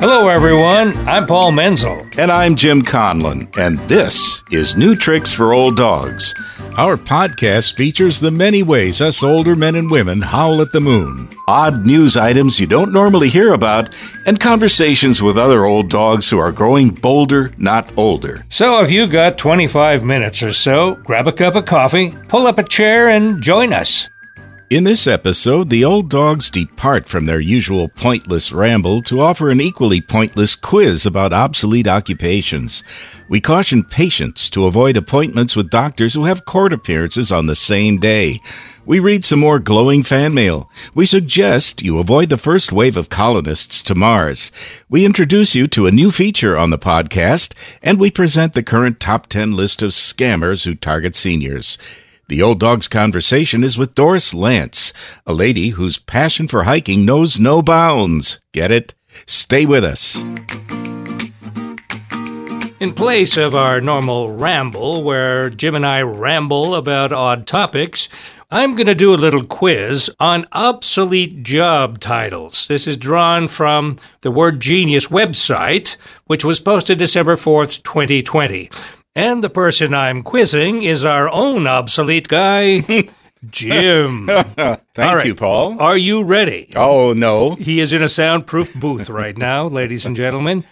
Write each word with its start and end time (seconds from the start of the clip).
Hello, 0.00 0.28
everyone. 0.28 0.96
I'm 1.06 1.26
Paul 1.26 1.52
Menzel. 1.52 2.00
And 2.16 2.32
I'm 2.32 2.56
Jim 2.56 2.80
Conlon, 2.80 3.54
and 3.58 3.76
this 3.80 4.42
is 4.50 4.74
New 4.74 4.96
Tricks 4.96 5.30
for 5.30 5.52
Old 5.52 5.76
Dogs. 5.76 6.34
Our 6.78 6.96
podcast 6.96 7.76
features 7.76 8.18
the 8.18 8.30
many 8.30 8.62
ways 8.62 9.02
us 9.02 9.22
older 9.22 9.54
men 9.54 9.74
and 9.74 9.90
women 9.90 10.22
howl 10.22 10.62
at 10.62 10.72
the 10.72 10.80
moon, 10.80 11.28
odd 11.46 11.84
news 11.84 12.16
items 12.16 12.58
you 12.58 12.66
don't 12.66 12.94
normally 12.94 13.28
hear 13.28 13.52
about, 13.52 13.94
and 14.24 14.40
conversations 14.40 15.20
with 15.22 15.36
other 15.36 15.66
old 15.66 15.90
dogs 15.90 16.30
who 16.30 16.38
are 16.38 16.50
growing 16.50 16.88
bolder, 16.88 17.52
not 17.58 17.92
older. 17.98 18.46
So 18.48 18.80
if 18.80 18.90
you've 18.90 19.12
got 19.12 19.36
25 19.36 20.02
minutes 20.02 20.42
or 20.42 20.54
so, 20.54 20.94
grab 20.94 21.26
a 21.26 21.32
cup 21.32 21.56
of 21.56 21.66
coffee, 21.66 22.16
pull 22.26 22.46
up 22.46 22.56
a 22.56 22.64
chair, 22.64 23.10
and 23.10 23.42
join 23.42 23.74
us. 23.74 24.08
In 24.70 24.84
this 24.84 25.08
episode, 25.08 25.68
the 25.68 25.84
old 25.84 26.08
dogs 26.08 26.48
depart 26.48 27.08
from 27.08 27.24
their 27.24 27.40
usual 27.40 27.88
pointless 27.88 28.52
ramble 28.52 29.02
to 29.02 29.20
offer 29.20 29.50
an 29.50 29.60
equally 29.60 30.00
pointless 30.00 30.54
quiz 30.54 31.04
about 31.04 31.32
obsolete 31.32 31.88
occupations. 31.88 32.84
We 33.28 33.40
caution 33.40 33.82
patients 33.82 34.48
to 34.50 34.66
avoid 34.66 34.96
appointments 34.96 35.56
with 35.56 35.70
doctors 35.70 36.14
who 36.14 36.26
have 36.26 36.44
court 36.44 36.72
appearances 36.72 37.32
on 37.32 37.46
the 37.46 37.56
same 37.56 37.98
day. 37.98 38.38
We 38.86 39.00
read 39.00 39.24
some 39.24 39.40
more 39.40 39.58
glowing 39.58 40.04
fan 40.04 40.34
mail. 40.34 40.70
We 40.94 41.04
suggest 41.04 41.82
you 41.82 41.98
avoid 41.98 42.28
the 42.28 42.38
first 42.38 42.70
wave 42.70 42.96
of 42.96 43.08
colonists 43.08 43.82
to 43.82 43.96
Mars. 43.96 44.52
We 44.88 45.04
introduce 45.04 45.56
you 45.56 45.66
to 45.66 45.88
a 45.88 45.90
new 45.90 46.12
feature 46.12 46.56
on 46.56 46.70
the 46.70 46.78
podcast, 46.78 47.54
and 47.82 47.98
we 47.98 48.12
present 48.12 48.54
the 48.54 48.62
current 48.62 49.00
top 49.00 49.26
10 49.26 49.56
list 49.56 49.82
of 49.82 49.90
scammers 49.90 50.64
who 50.64 50.76
target 50.76 51.16
seniors. 51.16 51.76
The 52.30 52.42
Old 52.42 52.60
Dog's 52.60 52.86
conversation 52.86 53.64
is 53.64 53.76
with 53.76 53.96
Doris 53.96 54.32
Lance, 54.32 54.92
a 55.26 55.32
lady 55.32 55.70
whose 55.70 55.98
passion 55.98 56.46
for 56.46 56.62
hiking 56.62 57.04
knows 57.04 57.40
no 57.40 57.60
bounds. 57.60 58.38
Get 58.52 58.70
it? 58.70 58.94
Stay 59.26 59.66
with 59.66 59.82
us. 59.82 60.22
In 62.78 62.94
place 62.94 63.36
of 63.36 63.56
our 63.56 63.80
normal 63.80 64.32
ramble, 64.32 65.02
where 65.02 65.50
Jim 65.50 65.74
and 65.74 65.84
I 65.84 66.02
ramble 66.02 66.76
about 66.76 67.12
odd 67.12 67.48
topics, 67.48 68.08
I'm 68.48 68.76
going 68.76 68.86
to 68.86 68.94
do 68.94 69.12
a 69.12 69.16
little 69.16 69.42
quiz 69.42 70.08
on 70.20 70.46
obsolete 70.52 71.42
job 71.42 71.98
titles. 71.98 72.68
This 72.68 72.86
is 72.86 72.96
drawn 72.96 73.48
from 73.48 73.96
the 74.20 74.30
Word 74.30 74.60
Genius 74.60 75.08
website, 75.08 75.96
which 76.26 76.44
was 76.44 76.60
posted 76.60 76.96
December 76.96 77.34
4th, 77.34 77.82
2020. 77.82 78.70
And 79.14 79.42
the 79.42 79.50
person 79.50 79.92
I'm 79.92 80.22
quizzing 80.22 80.82
is 80.82 81.04
our 81.04 81.28
own 81.30 81.66
obsolete 81.66 82.28
guy, 82.28 82.80
Jim. 83.50 84.26
Thank 84.94 85.24
you, 85.24 85.34
Paul. 85.34 85.80
Are 85.80 85.96
you 85.96 86.22
ready? 86.22 86.70
Oh, 86.76 87.12
no. 87.12 87.56
He 87.56 87.80
is 87.80 87.92
in 87.92 88.02
a 88.04 88.08
soundproof 88.08 88.72
booth 88.74 89.10
right 89.10 89.36
now, 89.36 89.64
ladies 89.66 90.06
and 90.06 90.14
gentlemen. 90.14 90.64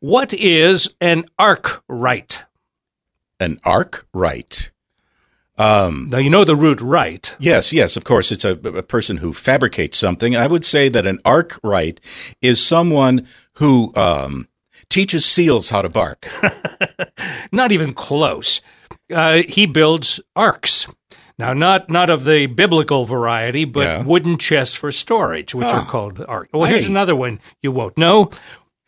What 0.00 0.34
is 0.34 0.94
an 1.00 1.24
arkwright? 1.38 2.44
An 3.40 3.60
arkwright. 3.64 4.72
Um, 5.58 6.10
now, 6.10 6.18
you 6.18 6.28
know 6.28 6.44
the 6.44 6.54
root 6.54 6.82
right. 6.82 7.34
Yes, 7.38 7.72
yes, 7.72 7.96
of 7.96 8.04
course. 8.04 8.30
It's 8.30 8.44
a, 8.44 8.52
a 8.52 8.82
person 8.82 9.16
who 9.16 9.32
fabricates 9.32 9.96
something. 9.96 10.36
I 10.36 10.46
would 10.46 10.66
say 10.66 10.90
that 10.90 11.06
an 11.06 11.18
arkwright 11.24 11.98
is 12.42 12.62
someone 12.62 13.26
who 13.54 13.90
um, 13.96 14.48
teaches 14.88 15.24
seals 15.24 15.70
how 15.70 15.82
to 15.82 15.88
bark. 15.88 16.28
not 17.52 17.72
even 17.72 17.92
close. 17.92 18.60
Uh, 19.12 19.42
he 19.48 19.66
builds 19.66 20.20
arks. 20.34 20.88
Now, 21.38 21.52
not 21.52 21.90
not 21.90 22.08
of 22.08 22.24
the 22.24 22.46
biblical 22.46 23.04
variety, 23.04 23.66
but 23.66 23.86
yeah. 23.86 24.02
wooden 24.04 24.38
chests 24.38 24.74
for 24.74 24.90
storage, 24.90 25.54
which 25.54 25.66
are 25.66 25.80
ah. 25.80 25.86
called 25.86 26.24
ark. 26.26 26.48
Well, 26.52 26.64
here's 26.64 26.88
another 26.88 27.14
one 27.14 27.40
you 27.62 27.72
won't 27.72 27.98
know. 27.98 28.30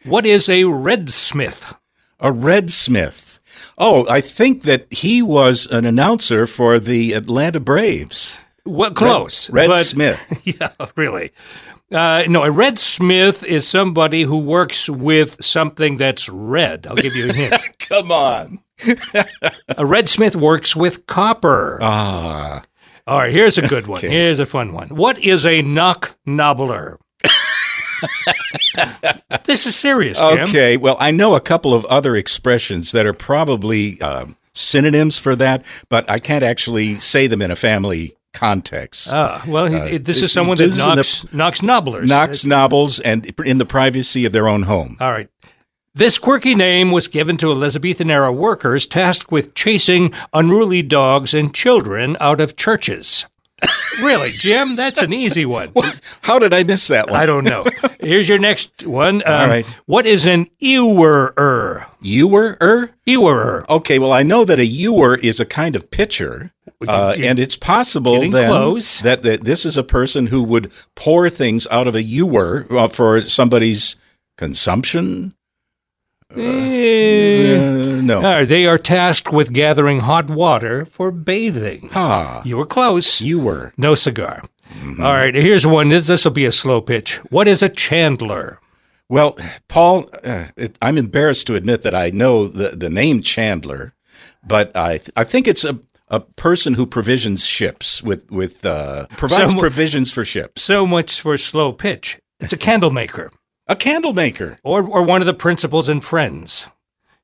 What 0.04 0.24
is 0.24 0.48
a 0.48 0.62
redsmith? 0.62 1.76
A 2.20 2.32
redsmith. 2.32 3.38
Oh, 3.76 4.08
I 4.08 4.20
think 4.20 4.62
that 4.62 4.90
he 4.92 5.20
was 5.20 5.66
an 5.66 5.84
announcer 5.84 6.46
for 6.46 6.78
the 6.78 7.12
Atlanta 7.12 7.60
Braves. 7.60 8.40
Well, 8.64 8.92
close. 8.92 9.50
Red, 9.50 9.70
Red 9.70 9.84
Smith. 9.84 10.42
Yeah, 10.60 10.70
really. 10.96 11.32
Uh, 11.90 12.24
no, 12.28 12.42
a 12.42 12.50
red 12.50 12.78
smith 12.78 13.42
is 13.44 13.66
somebody 13.66 14.22
who 14.22 14.38
works 14.38 14.88
with 14.88 15.42
something 15.42 15.96
that's 15.96 16.28
red. 16.28 16.86
I'll 16.86 16.96
give 16.96 17.16
you 17.16 17.30
a 17.30 17.32
hint. 17.32 17.62
Come 17.78 18.12
on. 18.12 18.58
a 19.68 19.86
red 19.86 20.08
smith 20.08 20.36
works 20.36 20.76
with 20.76 21.06
copper. 21.06 21.78
Ah. 21.80 22.62
All 23.06 23.18
right, 23.18 23.32
here's 23.32 23.56
a 23.56 23.66
good 23.66 23.86
one. 23.86 23.98
Okay. 23.98 24.10
Here's 24.10 24.38
a 24.38 24.44
fun 24.44 24.74
one. 24.74 24.88
What 24.88 25.18
is 25.18 25.46
a 25.46 25.62
knock 25.62 26.14
knobbler? 26.26 26.98
this 29.44 29.66
is 29.66 29.74
serious, 29.74 30.18
Jim. 30.18 30.40
Okay, 30.40 30.76
well, 30.76 30.96
I 31.00 31.10
know 31.10 31.34
a 31.34 31.40
couple 31.40 31.72
of 31.72 31.86
other 31.86 32.16
expressions 32.16 32.92
that 32.92 33.06
are 33.06 33.14
probably 33.14 33.98
uh, 34.02 34.26
synonyms 34.52 35.18
for 35.18 35.34
that, 35.36 35.64
but 35.88 36.08
I 36.10 36.18
can't 36.18 36.44
actually 36.44 36.96
say 36.96 37.26
them 37.26 37.40
in 37.40 37.50
a 37.50 37.56
family 37.56 38.14
context. 38.32 39.08
Ah, 39.12 39.44
well, 39.46 39.74
uh, 39.74 39.98
this 40.00 40.22
is 40.22 40.32
someone 40.32 40.56
that 40.58 40.76
knocks, 40.76 41.22
the, 41.22 41.36
knocks 41.36 41.62
nobblers. 41.62 42.08
Knocks 42.08 42.44
nobbles 42.44 43.00
and 43.00 43.32
in 43.44 43.58
the 43.58 43.66
privacy 43.66 44.24
of 44.24 44.32
their 44.32 44.48
own 44.48 44.62
home. 44.64 44.96
All 45.00 45.12
right. 45.12 45.28
This 45.94 46.18
quirky 46.18 46.54
name 46.54 46.92
was 46.92 47.08
given 47.08 47.36
to 47.38 47.50
Elizabethan 47.50 48.10
era 48.10 48.32
workers 48.32 48.86
tasked 48.86 49.32
with 49.32 49.54
chasing 49.54 50.12
unruly 50.32 50.82
dogs 50.82 51.34
and 51.34 51.52
children 51.52 52.16
out 52.20 52.40
of 52.40 52.54
churches. 52.54 53.26
really, 54.00 54.30
Jim? 54.30 54.76
That's 54.76 55.02
an 55.02 55.12
easy 55.12 55.44
one. 55.44 55.72
How 56.22 56.38
did 56.38 56.54
I 56.54 56.62
miss 56.62 56.86
that 56.88 57.10
one? 57.10 57.18
I 57.18 57.26
don't 57.26 57.42
know. 57.42 57.64
Here's 57.98 58.28
your 58.28 58.38
next 58.38 58.86
one. 58.86 59.22
Um, 59.26 59.40
All 59.40 59.48
right. 59.48 59.66
What 59.86 60.06
is 60.06 60.26
an 60.26 60.46
ewerer? 60.60 61.86
Ewerer? 62.00 62.90
Ewerer. 63.04 63.68
Okay, 63.68 63.98
well, 63.98 64.12
I 64.12 64.22
know 64.22 64.44
that 64.44 64.60
a 64.60 64.66
ewer 64.66 65.16
is 65.16 65.40
a 65.40 65.44
kind 65.46 65.74
of 65.74 65.90
pitcher. 65.90 66.52
Uh, 66.86 67.14
and 67.18 67.40
it's 67.40 67.56
possible 67.56 68.20
then 68.20 68.30
that, 69.02 69.22
that 69.22 69.42
this 69.42 69.66
is 69.66 69.76
a 69.76 69.82
person 69.82 70.28
who 70.28 70.42
would 70.44 70.70
pour 70.94 71.28
things 71.28 71.66
out 71.72 71.88
of 71.88 71.96
a 71.96 72.02
ewer 72.02 72.66
uh, 72.70 72.86
for 72.86 73.20
somebody's 73.20 73.96
consumption. 74.36 75.34
Uh, 76.36 76.40
uh, 76.40 78.00
no. 78.02 78.44
they 78.44 78.66
are 78.66 78.78
tasked 78.78 79.32
with 79.32 79.52
gathering 79.52 80.00
hot 80.00 80.28
water 80.28 80.84
for 80.84 81.10
bathing. 81.10 81.90
Ah, 81.94 82.42
you 82.44 82.56
were 82.56 82.66
close. 82.66 83.20
You 83.20 83.40
were. 83.40 83.72
No 83.76 83.94
cigar. 83.96 84.42
Mm-hmm. 84.70 85.02
All 85.02 85.12
right, 85.14 85.34
here's 85.34 85.66
one. 85.66 85.88
This 85.88 86.24
will 86.24 86.30
be 86.30 86.44
a 86.44 86.52
slow 86.52 86.80
pitch. 86.80 87.16
What 87.30 87.48
is 87.48 87.62
a 87.62 87.68
chandler? 87.68 88.60
Well, 89.08 89.38
Paul, 89.68 90.08
uh, 90.22 90.48
it, 90.56 90.76
I'm 90.82 90.98
embarrassed 90.98 91.46
to 91.46 91.54
admit 91.54 91.82
that 91.82 91.94
I 91.94 92.10
know 92.10 92.46
the, 92.46 92.76
the 92.76 92.90
name 92.90 93.22
Chandler, 93.22 93.94
but 94.46 94.76
I 94.76 95.00
I 95.16 95.24
think 95.24 95.48
it's 95.48 95.64
a 95.64 95.78
a 96.10 96.20
person 96.20 96.74
who 96.74 96.86
provisions 96.86 97.46
ships 97.46 98.02
with 98.02 98.30
with 98.30 98.64
uh, 98.64 99.06
provides 99.16 99.52
so, 99.52 99.58
provisions 99.58 100.12
for 100.12 100.24
ships. 100.24 100.62
So 100.62 100.86
much 100.86 101.20
for 101.20 101.36
slow 101.36 101.72
pitch. 101.72 102.18
It's 102.40 102.52
a 102.52 102.56
candle 102.56 102.90
maker. 102.90 103.30
a 103.66 103.76
candle 103.76 104.14
maker, 104.14 104.58
or 104.62 104.82
or 104.82 105.02
one 105.02 105.20
of 105.20 105.26
the 105.26 105.34
principals 105.34 105.88
and 105.88 106.02
friends. 106.02 106.66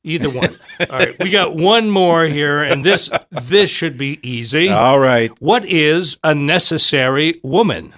Either 0.07 0.29
one. 0.29 0.55
All 0.91 0.99
right, 0.99 1.17
we 1.19 1.31
got 1.31 1.57
one 1.57 1.89
more 1.89 2.25
here, 2.27 2.63
and 2.63 2.85
this 2.85 3.09
this 3.31 3.71
should 3.71 3.97
be 3.97 4.21
easy. 4.23 4.69
All 4.69 4.99
right. 4.99 5.31
What 5.41 5.65
is 5.65 6.19
a 6.23 6.35
necessary 6.35 7.41
woman? 7.43 7.95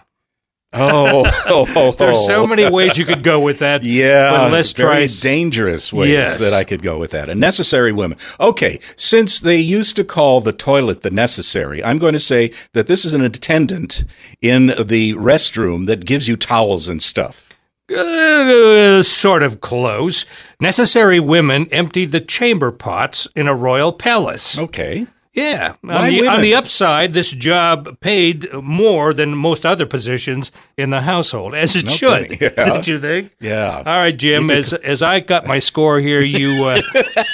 Oh, 0.77 1.25
oh, 1.47 1.67
oh, 1.75 1.93
there's 1.93 2.25
so 2.25 2.47
many 2.47 2.69
ways 2.71 2.99
you 2.99 3.05
could 3.05 3.23
go 3.23 3.41
with 3.41 3.61
that. 3.61 3.83
Yeah, 3.83 4.31
but 4.31 4.53
let's 4.53 4.73
very 4.73 5.07
try 5.07 5.29
dangerous 5.29 5.93
ways 5.93 6.11
yes. 6.11 6.39
that 6.41 6.53
I 6.53 6.65
could 6.65 6.83
go 6.83 6.99
with 6.99 7.11
that. 7.13 7.29
A 7.29 7.35
necessary 7.35 7.93
woman. 7.93 8.19
Okay, 8.41 8.79
since 8.97 9.41
they 9.41 9.57
used 9.57 9.97
to 9.97 10.05
call 10.05 10.41
the 10.41 10.53
toilet 10.53 11.03
the 11.03 11.11
necessary, 11.11 11.83
I'm 11.83 11.99
going 11.99 12.13
to 12.13 12.21
say 12.21 12.53
that 12.73 12.87
this 12.87 13.05
is 13.05 13.15
an 13.15 13.23
attendant 13.23 14.05
in 14.41 14.67
the 14.67 15.15
restroom 15.15 15.87
that 15.87 16.05
gives 16.05 16.29
you 16.29 16.37
towels 16.37 16.89
and 16.89 17.03
stuff. 17.03 17.47
Uh, 17.95 19.01
sort 19.03 19.43
of 19.43 19.61
close. 19.61 20.27
Necessary 20.61 21.21
women 21.21 21.69
empty 21.71 22.05
the 22.05 22.21
chamber 22.21 22.73
pots 22.73 23.29
in 23.37 23.47
a 23.47 23.55
royal 23.55 23.93
palace. 23.93 24.59
Okay. 24.59 25.07
Yeah. 25.37 25.75
On 25.85 26.09
the, 26.09 26.27
on 26.27 26.41
the, 26.41 26.55
upside, 26.55 27.13
this 27.13 27.31
job 27.31 28.01
paid 28.01 28.51
more 28.55 29.13
than 29.13 29.37
most 29.37 29.67
other 29.67 29.85
positions 29.85 30.51
in 30.79 30.89
the 30.89 31.03
household, 31.03 31.55
as 31.55 31.77
it 31.77 31.85
no 31.85 31.91
should. 31.91 32.41
Yeah. 32.47 32.51
Don't 32.57 32.89
you 32.89 32.99
think? 32.99 33.33
Yeah. 33.39 33.77
All 33.77 33.99
right, 33.99 34.17
Jim. 34.17 34.51
As 34.51 34.73
as 34.73 35.03
I 35.03 35.21
got 35.21 35.47
my 35.47 35.59
score 35.59 36.01
here, 36.01 36.23
you 36.23 36.65
uh, 36.65 36.81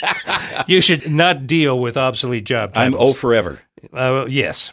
you 0.66 0.80
should 0.80 1.10
not 1.10 1.46
deal 1.46 1.78
with 1.78 1.96
obsolete 1.96 2.44
job 2.44 2.74
titles. 2.74 3.00
I'm 3.00 3.00
O 3.00 3.12
forever. 3.12 3.60
Uh, 3.92 4.26
yes. 4.28 4.72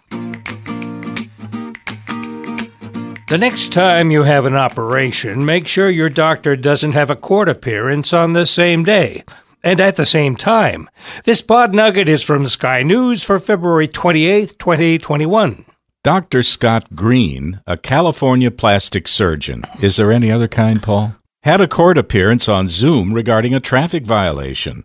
The 3.30 3.38
next 3.38 3.72
time 3.74 4.10
you 4.10 4.24
have 4.24 4.46
an 4.46 4.56
operation, 4.56 5.46
make 5.46 5.68
sure 5.68 5.90
your 5.90 6.10
doctor 6.10 6.56
doesn't 6.56 6.94
have 6.94 7.12
a 7.12 7.16
court 7.16 7.48
appearance 7.48 8.12
on 8.12 8.34
the 8.34 8.48
same 8.48 8.84
day 8.84 9.24
and 9.64 9.80
at 9.80 9.96
the 9.96 10.06
same 10.06 10.36
time. 10.36 10.90
This 11.26 11.42
pod 11.42 11.74
nugget 11.74 12.10
is 12.10 12.24
from 12.24 12.46
Sky 12.46 12.84
News 12.84 13.24
for 13.24 13.40
February 13.40 13.88
28th, 13.88 14.58
2021. 14.58 15.66
Dr. 16.04 16.44
Scott 16.44 16.96
Green, 16.96 17.60
a 17.68 17.76
California 17.76 18.52
plastic 18.52 19.08
surgeon. 19.08 19.64
Is 19.82 19.98
there 19.98 20.12
any 20.12 20.32
other 20.32 20.48
kind, 20.48 20.82
Paul? 20.82 21.16
had 21.44 21.62
a 21.62 21.68
court 21.68 21.98
appearance 21.98 22.50
on 22.50 22.68
Zoom 22.68 23.14
regarding 23.14 23.54
a 23.54 23.60
traffic 23.60 24.04
violation. 24.04 24.84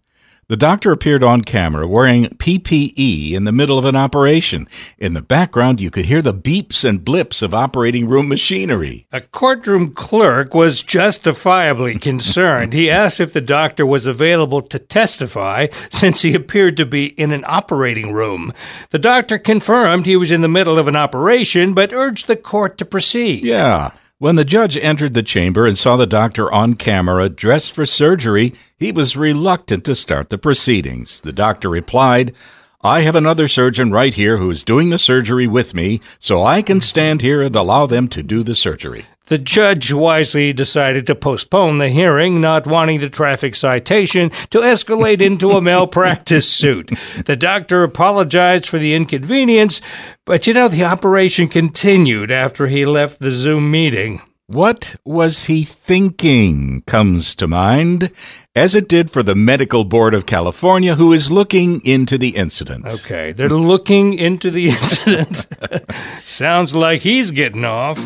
The 0.49 0.57
doctor 0.59 0.93
appeared 0.93 1.23
on 1.23 1.41
camera 1.41 1.87
wearing 1.87 2.25
PPE 2.27 3.33
in 3.33 3.45
the 3.45 3.53
middle 3.53 3.79
of 3.79 3.87
an 3.87 3.97
operation. 3.97 4.69
In 4.99 5.15
the 5.15 5.23
background, 5.23 5.81
you 5.81 5.91
could 5.91 6.05
hear 6.05 6.21
the 6.21 6.35
beeps 6.35 6.85
and 6.85 7.03
blips 7.05 7.41
of 7.41 7.55
operating 7.55 8.07
room 8.09 8.29
machinery. 8.29 9.07
A 9.11 9.23
courtroom 9.23 9.93
clerk 9.93 10.53
was 10.55 10.83
justifiably 10.83 11.99
concerned. 11.99 12.75
he 12.75 12.91
asked 12.91 13.21
if 13.21 13.33
the 13.33 13.41
doctor 13.41 13.87
was 13.87 14.05
available 14.05 14.61
to 14.61 14.79
testify 14.79 15.69
since 15.89 16.21
he 16.21 16.35
appeared 16.35 16.77
to 16.77 16.85
be 16.85 17.07
in 17.07 17.33
an 17.33 17.45
operating 17.47 18.13
room. 18.13 18.53
The 18.91 18.99
doctor 18.99 19.39
confirmed 19.39 20.05
he 20.05 20.17
was 20.17 20.31
in 20.31 20.43
the 20.43 20.49
middle 20.49 20.79
of 20.79 20.89
an 20.89 20.97
operation 20.97 21.73
but 21.73 21.93
urged 21.93 22.27
the 22.27 22.37
court 22.37 22.77
to 22.79 22.85
proceed. 22.85 23.45
Yeah. 23.45 23.93
When 24.19 24.37
the 24.37 24.45
judge 24.45 24.77
entered 24.77 25.15
the 25.15 25.25
chamber 25.25 25.67
and 25.67 25.77
saw 25.77 25.97
the 25.97 26.07
doctor 26.07 26.51
on 26.53 26.75
camera 26.75 27.29
dressed 27.29 27.73
for 27.73 27.85
surgery, 27.85 28.55
he 28.79 28.93
was 28.93 29.17
reluctant 29.17 29.85
to 29.87 29.97
start 29.97 30.31
the 30.31 30.39
proceedings. 30.39 31.21
The 31.21 31.33
doctor 31.33 31.69
replied, 31.69 32.33
I 32.81 33.01
have 33.01 33.17
another 33.17 33.49
surgeon 33.49 33.91
right 33.91 34.15
here 34.15 34.37
who 34.37 34.51
is 34.51 34.63
doing 34.63 34.91
the 34.91 34.99
surgery 34.99 35.49
with 35.49 35.75
me, 35.75 36.01
so 36.21 36.45
I 36.45 36.63
can 36.63 36.81
stand 36.81 37.23
here 37.23 37.43
and 37.43 37.57
allow 37.57 37.87
them 37.87 38.07
to 38.09 38.23
do 38.23 38.45
the 38.45 38.55
surgery. 38.55 39.07
The 39.27 39.39
judge 39.39 39.91
wisely 39.91 40.53
decided 40.53 41.07
to 41.07 41.15
postpone 41.15 41.79
the 41.79 41.89
hearing, 41.89 42.43
not 42.43 42.67
wanting 42.67 43.01
the 43.01 43.09
traffic 43.09 43.55
citation 43.55 44.29
to 44.51 44.59
escalate 44.59 45.23
into 45.23 45.53
a 45.53 45.63
malpractice 45.63 46.47
suit. 46.47 46.91
The 47.25 47.37
doctor 47.37 47.83
apologized 47.83 48.67
for 48.67 48.79
the 48.79 48.95
inconvenience, 48.95 49.81
but 50.27 50.47
you 50.47 50.53
know, 50.53 50.69
the 50.69 50.85
operation 50.85 51.49
continued 51.49 52.31
after 52.31 52.67
he 52.67 52.85
left 52.85 53.21
the 53.21 53.31
Zoom 53.31 53.71
meeting. 53.71 54.21
What 54.47 54.95
was 55.07 55.47
he 55.47 55.65
thinking 55.65 56.83
comes 56.83 57.35
to 57.37 57.49
mind, 57.49 58.13
as 58.55 58.75
it 58.75 58.89
did 58.89 59.11
for 59.11 59.23
the 59.23 59.35
Medical 59.35 59.85
Board 59.85 60.13
of 60.13 60.27
California, 60.27 60.97
who 60.97 61.15
is 61.15 61.33
looking 61.33 61.81
into 61.83 62.19
the 62.19 62.37
incident. 62.37 62.85
Okay, 62.87 63.33
they're 63.33 63.49
looking 63.49 64.13
into 64.13 64.51
the 64.51 64.69
incident. 64.69 65.47
Sounds 66.25 66.75
like 66.75 67.01
he's 67.01 67.31
getting 67.31 67.65
off. 67.65 67.99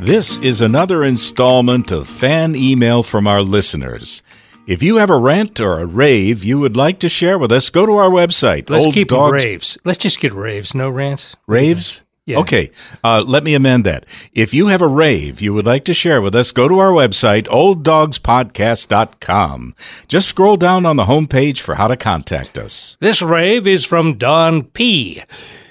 This 0.00 0.38
is 0.38 0.60
another 0.60 1.02
installment 1.02 1.90
of 1.90 2.08
fan 2.08 2.54
email 2.54 3.02
from 3.02 3.26
our 3.26 3.42
listeners. 3.42 4.22
If 4.68 4.80
you 4.80 4.98
have 4.98 5.10
a 5.10 5.18
rant 5.18 5.58
or 5.58 5.80
a 5.80 5.86
rave 5.86 6.44
you 6.44 6.60
would 6.60 6.76
like 6.76 7.00
to 7.00 7.08
share 7.08 7.36
with 7.36 7.50
us, 7.50 7.68
go 7.68 7.84
to 7.84 7.96
our 7.96 8.08
website. 8.08 8.70
Let's 8.70 8.86
Old 8.86 8.94
keep 8.94 9.08
Dogs... 9.08 9.42
raves. 9.42 9.76
Let's 9.84 9.98
just 9.98 10.20
get 10.20 10.32
raves, 10.32 10.72
no 10.72 10.88
rants. 10.88 11.34
Raves? 11.48 12.04
Yeah. 12.26 12.38
Okay, 12.38 12.70
uh, 13.02 13.24
let 13.26 13.42
me 13.42 13.54
amend 13.54 13.84
that. 13.86 14.06
If 14.32 14.54
you 14.54 14.68
have 14.68 14.82
a 14.82 14.86
rave 14.86 15.40
you 15.40 15.52
would 15.52 15.66
like 15.66 15.84
to 15.86 15.94
share 15.94 16.20
with 16.20 16.36
us, 16.36 16.52
go 16.52 16.68
to 16.68 16.78
our 16.78 16.92
website, 16.92 17.48
olddogspodcast.com. 17.48 19.74
Just 20.06 20.28
scroll 20.28 20.56
down 20.56 20.86
on 20.86 20.94
the 20.96 21.06
homepage 21.06 21.58
for 21.58 21.74
how 21.74 21.88
to 21.88 21.96
contact 21.96 22.56
us. 22.56 22.96
This 23.00 23.20
rave 23.20 23.66
is 23.66 23.84
from 23.84 24.16
Don 24.16 24.62
P. 24.62 25.24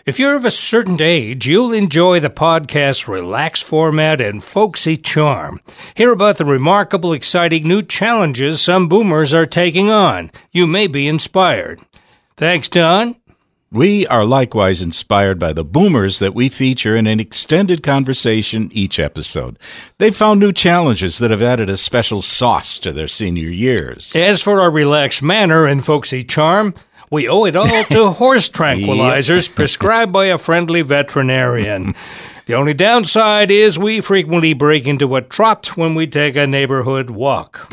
If 0.07 0.19
you're 0.19 0.37
of 0.37 0.45
a 0.45 0.51
certain 0.51 1.01
age, 1.01 1.45
you'll 1.45 1.73
enjoy 1.73 2.21
the 2.21 2.29
podcast's 2.29 3.09
relaxed 3.09 3.65
format 3.65 4.21
and 4.21 4.41
folksy 4.41 4.95
charm. 4.95 5.59
Hear 5.95 6.13
about 6.13 6.37
the 6.37 6.45
remarkable, 6.45 7.11
exciting 7.11 7.67
new 7.67 7.83
challenges 7.83 8.61
some 8.61 8.87
boomers 8.87 9.33
are 9.33 9.45
taking 9.45 9.89
on. 9.89 10.31
You 10.53 10.65
may 10.65 10.87
be 10.87 11.09
inspired. 11.09 11.81
Thanks, 12.37 12.69
Don. 12.69 13.17
We 13.69 14.07
are 14.07 14.23
likewise 14.23 14.81
inspired 14.81 15.39
by 15.39 15.51
the 15.51 15.65
boomers 15.65 16.19
that 16.19 16.33
we 16.33 16.47
feature 16.47 16.95
in 16.95 17.05
an 17.05 17.19
extended 17.19 17.83
conversation 17.83 18.69
each 18.71 18.99
episode. 18.99 19.59
They've 19.97 20.15
found 20.15 20.39
new 20.39 20.53
challenges 20.53 21.17
that 21.17 21.31
have 21.31 21.41
added 21.41 21.69
a 21.69 21.75
special 21.75 22.21
sauce 22.21 22.79
to 22.79 22.93
their 22.93 23.09
senior 23.09 23.49
years. 23.49 24.15
As 24.15 24.41
for 24.41 24.61
our 24.61 24.71
relaxed 24.71 25.21
manner 25.21 25.65
and 25.65 25.83
folksy 25.83 26.23
charm, 26.23 26.75
we 27.11 27.27
owe 27.27 27.45
it 27.45 27.55
all 27.55 27.83
to 27.85 28.11
horse 28.11 28.49
tranquilizers 28.49 29.53
prescribed 29.53 30.11
by 30.11 30.25
a 30.25 30.37
friendly 30.37 30.81
veterinarian. 30.81 31.95
The 32.47 32.53
only 32.53 32.73
downside 32.73 33.51
is 33.51 33.77
we 33.77 33.99
frequently 33.99 34.53
break 34.53 34.87
into 34.87 35.17
a 35.17 35.21
trot 35.21 35.75
when 35.75 35.95
we 35.95 36.07
take 36.07 36.37
a 36.37 36.47
neighborhood 36.47 37.09
walk. 37.09 37.67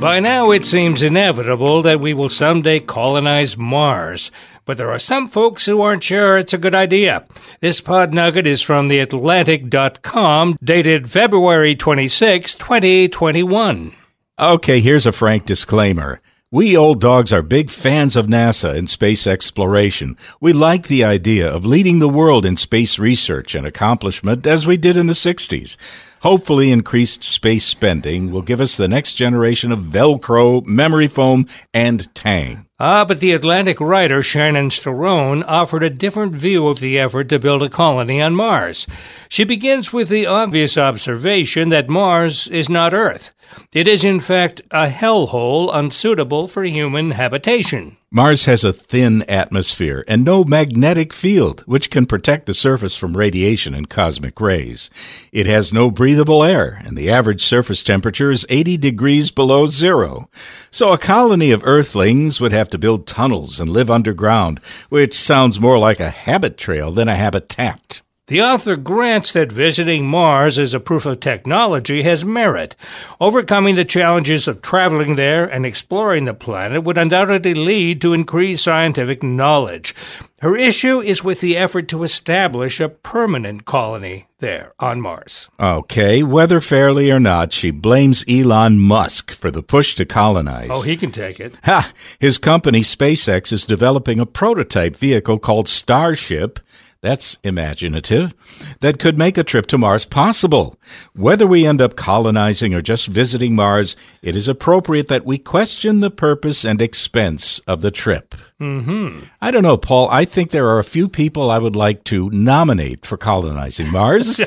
By 0.00 0.18
now, 0.20 0.50
it 0.50 0.64
seems 0.64 1.02
inevitable 1.02 1.82
that 1.82 2.00
we 2.00 2.14
will 2.14 2.30
someday 2.30 2.80
colonize 2.80 3.58
Mars. 3.58 4.30
But 4.64 4.78
there 4.78 4.90
are 4.90 4.98
some 4.98 5.28
folks 5.28 5.66
who 5.66 5.82
aren't 5.82 6.04
sure 6.04 6.38
it's 6.38 6.54
a 6.54 6.58
good 6.58 6.74
idea. 6.74 7.26
This 7.60 7.82
pod 7.82 8.14
nugget 8.14 8.46
is 8.46 8.62
from 8.62 8.88
theatlantic.com, 8.88 10.56
dated 10.64 11.10
February 11.10 11.74
26, 11.74 12.54
2021. 12.54 13.92
Okay, 14.38 14.80
here's 14.80 15.04
a 15.04 15.12
frank 15.12 15.44
disclaimer. 15.44 16.20
We 16.54 16.76
old 16.76 17.00
dogs 17.00 17.32
are 17.32 17.42
big 17.42 17.68
fans 17.68 18.14
of 18.14 18.28
NASA 18.28 18.76
and 18.76 18.88
space 18.88 19.26
exploration. 19.26 20.16
We 20.40 20.52
like 20.52 20.86
the 20.86 21.02
idea 21.02 21.52
of 21.52 21.66
leading 21.66 21.98
the 21.98 22.08
world 22.08 22.46
in 22.46 22.56
space 22.56 22.96
research 22.96 23.56
and 23.56 23.66
accomplishment 23.66 24.46
as 24.46 24.64
we 24.64 24.76
did 24.76 24.96
in 24.96 25.08
the 25.08 25.14
60s. 25.14 25.76
Hopefully, 26.20 26.70
increased 26.70 27.24
space 27.24 27.64
spending 27.64 28.30
will 28.30 28.40
give 28.40 28.60
us 28.60 28.76
the 28.76 28.86
next 28.86 29.14
generation 29.14 29.72
of 29.72 29.80
Velcro, 29.80 30.64
memory 30.64 31.08
foam, 31.08 31.48
and 31.74 32.14
Tang. 32.14 32.66
Ah, 32.86 33.02
but 33.02 33.18
the 33.18 33.32
Atlantic 33.32 33.80
writer 33.80 34.22
Shannon 34.22 34.68
Stirone 34.68 35.42
offered 35.48 35.82
a 35.82 35.88
different 35.88 36.34
view 36.34 36.68
of 36.68 36.80
the 36.80 36.98
effort 36.98 37.30
to 37.30 37.38
build 37.38 37.62
a 37.62 37.70
colony 37.70 38.20
on 38.20 38.34
Mars. 38.34 38.86
She 39.30 39.42
begins 39.42 39.94
with 39.94 40.10
the 40.10 40.26
obvious 40.26 40.76
observation 40.76 41.70
that 41.70 41.88
Mars 41.88 42.46
is 42.48 42.68
not 42.68 42.92
Earth. 42.92 43.34
It 43.72 43.88
is, 43.88 44.04
in 44.04 44.20
fact, 44.20 44.60
a 44.70 44.88
hellhole 44.88 45.74
unsuitable 45.74 46.46
for 46.46 46.62
human 46.64 47.12
habitation. 47.12 47.96
Mars 48.16 48.44
has 48.44 48.62
a 48.62 48.72
thin 48.72 49.24
atmosphere 49.24 50.04
and 50.06 50.24
no 50.24 50.44
magnetic 50.44 51.12
field, 51.12 51.62
which 51.66 51.90
can 51.90 52.06
protect 52.06 52.46
the 52.46 52.54
surface 52.54 52.94
from 52.94 53.16
radiation 53.16 53.74
and 53.74 53.90
cosmic 53.90 54.40
rays. 54.40 54.88
It 55.32 55.46
has 55.46 55.72
no 55.72 55.90
breathable 55.90 56.44
air, 56.44 56.80
and 56.84 56.96
the 56.96 57.10
average 57.10 57.42
surface 57.42 57.82
temperature 57.82 58.30
is 58.30 58.46
80 58.48 58.76
degrees 58.76 59.32
below 59.32 59.66
zero. 59.66 60.30
So 60.70 60.92
a 60.92 60.96
colony 60.96 61.50
of 61.50 61.66
Earthlings 61.66 62.40
would 62.40 62.52
have 62.52 62.70
to 62.70 62.78
build 62.78 63.08
tunnels 63.08 63.58
and 63.58 63.68
live 63.68 63.90
underground, 63.90 64.60
which 64.90 65.18
sounds 65.18 65.58
more 65.58 65.76
like 65.76 65.98
a 65.98 66.10
habit 66.10 66.56
trail 66.56 66.92
than 66.92 67.08
a 67.08 67.16
habitat. 67.16 68.00
The 68.26 68.40
author 68.40 68.76
grants 68.76 69.32
that 69.32 69.52
visiting 69.52 70.06
Mars 70.06 70.58
as 70.58 70.72
a 70.72 70.80
proof 70.80 71.04
of 71.04 71.20
technology 71.20 72.00
has 72.04 72.24
merit. 72.24 72.74
Overcoming 73.20 73.74
the 73.74 73.84
challenges 73.84 74.48
of 74.48 74.62
traveling 74.62 75.16
there 75.16 75.44
and 75.44 75.66
exploring 75.66 76.24
the 76.24 76.32
planet 76.32 76.84
would 76.84 76.96
undoubtedly 76.96 77.52
lead 77.52 78.00
to 78.00 78.14
increased 78.14 78.64
scientific 78.64 79.22
knowledge. 79.22 79.94
Her 80.40 80.56
issue 80.56 81.00
is 81.00 81.22
with 81.22 81.42
the 81.42 81.58
effort 81.58 81.86
to 81.88 82.02
establish 82.02 82.80
a 82.80 82.88
permanent 82.88 83.66
colony 83.66 84.28
there 84.38 84.72
on 84.80 85.02
Mars. 85.02 85.50
Okay, 85.60 86.22
whether 86.22 86.62
fairly 86.62 87.10
or 87.10 87.20
not, 87.20 87.52
she 87.52 87.70
blames 87.70 88.24
Elon 88.26 88.78
Musk 88.78 89.32
for 89.32 89.50
the 89.50 89.62
push 89.62 89.96
to 89.96 90.06
colonize. 90.06 90.70
Oh, 90.70 90.80
he 90.80 90.96
can 90.96 91.12
take 91.12 91.40
it. 91.40 91.58
Ha! 91.64 91.92
His 92.20 92.38
company 92.38 92.80
SpaceX 92.80 93.52
is 93.52 93.66
developing 93.66 94.18
a 94.18 94.26
prototype 94.26 94.96
vehicle 94.96 95.38
called 95.38 95.68
Starship 95.68 96.58
that's 97.04 97.36
imaginative. 97.44 98.34
That 98.80 98.98
could 98.98 99.18
make 99.18 99.36
a 99.36 99.44
trip 99.44 99.66
to 99.66 99.76
Mars 99.76 100.06
possible. 100.06 100.78
Whether 101.12 101.46
we 101.46 101.66
end 101.66 101.82
up 101.82 101.96
colonizing 101.96 102.74
or 102.74 102.80
just 102.80 103.08
visiting 103.08 103.54
Mars, 103.54 103.94
it 104.22 104.34
is 104.34 104.48
appropriate 104.48 105.08
that 105.08 105.26
we 105.26 105.36
question 105.36 106.00
the 106.00 106.10
purpose 106.10 106.64
and 106.64 106.80
expense 106.80 107.58
of 107.66 107.82
the 107.82 107.90
trip. 107.90 108.34
Mm-hmm. 108.58 109.24
I 109.42 109.50
don't 109.50 109.62
know, 109.62 109.76
Paul. 109.76 110.08
I 110.08 110.24
think 110.24 110.50
there 110.50 110.68
are 110.70 110.78
a 110.78 110.84
few 110.84 111.10
people 111.10 111.50
I 111.50 111.58
would 111.58 111.76
like 111.76 112.04
to 112.04 112.30
nominate 112.30 113.04
for 113.04 113.18
colonizing 113.18 113.92
Mars, 113.92 114.40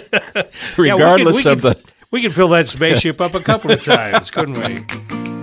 regardless 0.78 0.78
yeah, 0.80 0.94
we 0.96 1.24
could, 1.24 1.46
we 1.46 1.52
of 1.52 1.62
could, 1.62 1.86
the. 1.86 1.94
We 2.10 2.22
could 2.24 2.34
fill 2.34 2.50
that 2.50 2.68
spaceship 2.68 3.22
up 3.22 3.36
a 3.36 3.40
couple 3.40 3.70
of 3.70 3.84
times, 3.84 4.32
couldn't 4.32 4.58
we? 4.58 5.28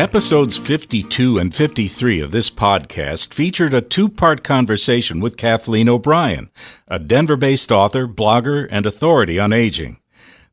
Episodes 0.00 0.56
52 0.56 1.36
and 1.36 1.54
53 1.54 2.20
of 2.20 2.30
this 2.30 2.48
podcast 2.48 3.34
featured 3.34 3.74
a 3.74 3.82
two 3.82 4.08
part 4.08 4.42
conversation 4.42 5.20
with 5.20 5.36
Kathleen 5.36 5.90
O'Brien, 5.90 6.48
a 6.88 6.98
Denver 6.98 7.36
based 7.36 7.70
author, 7.70 8.08
blogger, 8.08 8.66
and 8.70 8.86
authority 8.86 9.38
on 9.38 9.52
aging. 9.52 10.00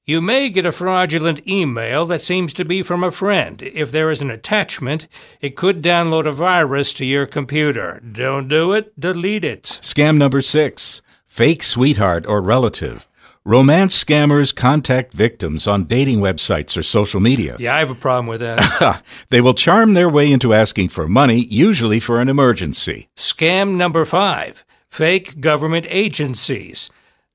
You 0.10 0.22
may 0.22 0.50
get 0.50 0.66
a 0.66 0.72
fraudulent 0.72 1.48
email 1.48 2.04
that 2.08 2.22
seems 2.22 2.52
to 2.54 2.66
be 2.66 2.82
from 2.82 3.04
a 3.04 3.12
friend. 3.12 3.62
If 3.62 3.92
there 3.92 4.10
is 4.10 4.22
an 4.22 4.32
attachment, 4.32 5.08
it 5.40 5.56
could 5.56 5.84
download 5.84 6.26
a 6.26 6.32
virus 6.32 6.94
to 6.96 7.06
your 7.06 7.28
computer. 7.28 8.02
Don't 8.12 8.48
do 8.48 8.72
it, 8.74 9.00
delete 9.00 9.46
it. 9.46 9.78
Scam 9.84 10.18
number 10.18 10.42
six 10.42 11.04
fake 11.28 11.62
sweetheart 11.62 12.26
or 12.26 12.42
relative. 12.42 13.08
Romance 13.46 14.04
scammers 14.04 14.56
contact 14.56 15.14
victims 15.14 15.68
on 15.68 15.84
dating 15.84 16.22
websites 16.22 16.76
or 16.76 16.82
social 16.82 17.20
media. 17.20 17.56
Yeah, 17.60 17.76
I 17.76 17.78
have 17.78 17.92
a 17.92 17.94
problem 17.94 18.26
with 18.26 18.40
that. 18.40 19.04
they 19.30 19.42
will 19.42 19.54
charm 19.54 19.94
their 19.94 20.10
way 20.10 20.32
into 20.32 20.56
asking 20.56 20.90
for 20.90 21.08
money, 21.08 21.38
usually 21.38 22.00
for 22.00 22.20
an 22.20 22.30
emergency. 22.30 23.10
Scam 23.16 23.76
number 23.76 24.06
five 24.06 24.66
fake 24.90 25.40
government 25.40 25.86
agencies. 25.88 26.90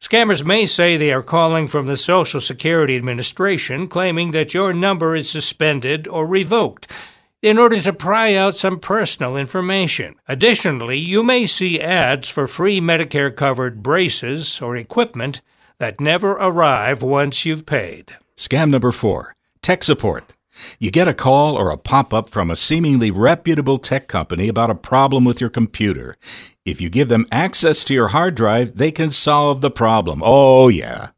Scammers 0.05 0.45
may 0.45 0.67
say 0.67 0.99
they 0.99 1.15
are 1.15 1.23
calling 1.23 1.67
from 1.67 1.87
the 1.87 1.97
Social 1.97 2.39
Security 2.39 2.95
Administration, 2.95 3.89
claiming 3.89 4.33
that 4.33 4.53
your 4.53 4.75
number 4.75 5.17
is 5.17 5.31
suspended 5.31 6.07
or 6.07 6.27
revoked 6.27 6.93
in 7.41 7.57
order 7.57 7.81
to 7.81 7.91
pry 7.91 8.35
out 8.35 8.55
some 8.55 8.79
personal 8.79 9.35
information. 9.35 10.15
Additionally, 10.29 10.99
you 10.99 11.23
may 11.23 11.47
see 11.47 11.81
ads 11.81 12.29
for 12.29 12.47
free 12.47 12.83
Medicare 12.83 13.35
covered 13.35 13.83
braces 13.83 14.61
or 14.61 14.77
equipment 14.77 15.41
that 15.79 16.03
never 16.03 16.33
arrive 16.33 17.03
once 17.03 17.47
you've 17.47 17.65
paid. 17.65 18.13
Scam 18.37 18.69
number 18.69 18.93
four 18.93 19.35
tech 19.63 19.83
support. 19.83 20.35
You 20.79 20.91
get 20.91 21.09
a 21.09 21.15
call 21.15 21.57
or 21.57 21.71
a 21.71 21.79
pop 21.79 22.13
up 22.13 22.29
from 22.29 22.51
a 22.51 22.57
seemingly 22.57 23.11
reputable 23.11 23.79
tech 23.79 24.07
company 24.07 24.49
about 24.49 24.71
a 24.71 24.75
problem 24.75 25.25
with 25.25 25.41
your 25.41 25.51
computer. 25.51 26.17
If 26.65 26.81
you 26.81 26.89
give 26.89 27.09
them 27.09 27.27
access 27.31 27.85
to 27.85 27.95
your 27.95 28.09
hard 28.09 28.35
drive, 28.35 28.79
they 28.79 28.91
can 28.91 29.11
solve 29.11 29.61
the 29.61 29.71
problem. 29.71 30.23
Oh, 30.25 30.69
yeah. 30.69 31.11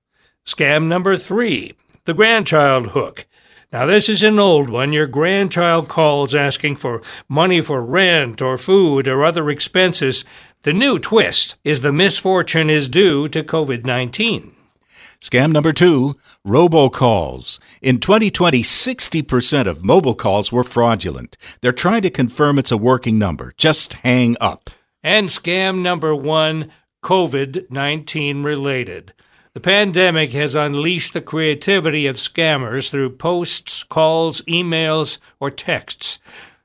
Scam 0.45 0.87
number 0.87 1.17
three 1.17 1.75
the 2.05 2.15
grandchild 2.15 2.89
hook. 2.89 3.27
Now, 3.73 3.87
this 3.87 4.09
is 4.09 4.23
an 4.23 4.39
old 4.39 4.69
one. 4.69 4.93
Your 4.93 5.07
grandchild 5.07 5.89
calls 5.89 6.35
asking 6.35 6.77
for 6.77 7.03
money 7.29 7.61
for 7.61 7.83
rent 7.83 8.41
or 8.41 8.59
food 8.59 9.07
or 9.07 9.25
other 9.25 9.51
expenses. 9.51 10.25
The 10.63 10.73
new 10.73 10.99
twist 10.99 11.57
is 11.63 11.81
the 11.81 11.93
misfortune 11.93 12.71
is 12.71 12.89
due 12.89 13.29
to 13.29 13.43
COVID 13.43 13.85
19. 13.85 14.53
Scam 15.21 15.53
number 15.53 15.73
two 15.73 16.17
robocalls. 16.47 17.59
In 17.83 18.01
2020, 18.01 18.63
60% 18.63 19.67
of 19.67 19.85
mobile 19.85 20.15
calls 20.15 20.51
were 20.51 20.65
fraudulent. 20.65 21.37
They're 21.61 21.73
trying 21.73 22.03
to 22.03 22.11
confirm 22.11 22.59
it's 22.59 22.73
a 22.73 22.77
working 22.77 23.19
number. 23.19 23.53
Just 23.57 23.95
hang 23.95 24.37
up. 24.41 24.71
And 25.03 25.29
scam 25.29 25.83
number 25.83 26.15
one 26.15 26.71
COVID 27.03 27.71
19 27.71 28.43
related. 28.43 29.13
The 29.55 29.61
pandemic 29.61 30.33
has 30.33 30.55
unleashed 30.55 31.15
the 31.15 31.23
creativity 31.23 32.07
of 32.07 32.17
scammers 32.17 32.91
through 32.91 33.17
posts, 33.17 33.85
calls, 33.85 34.43
emails, 34.43 35.19
or 35.41 35.51
texts. 35.51 36.19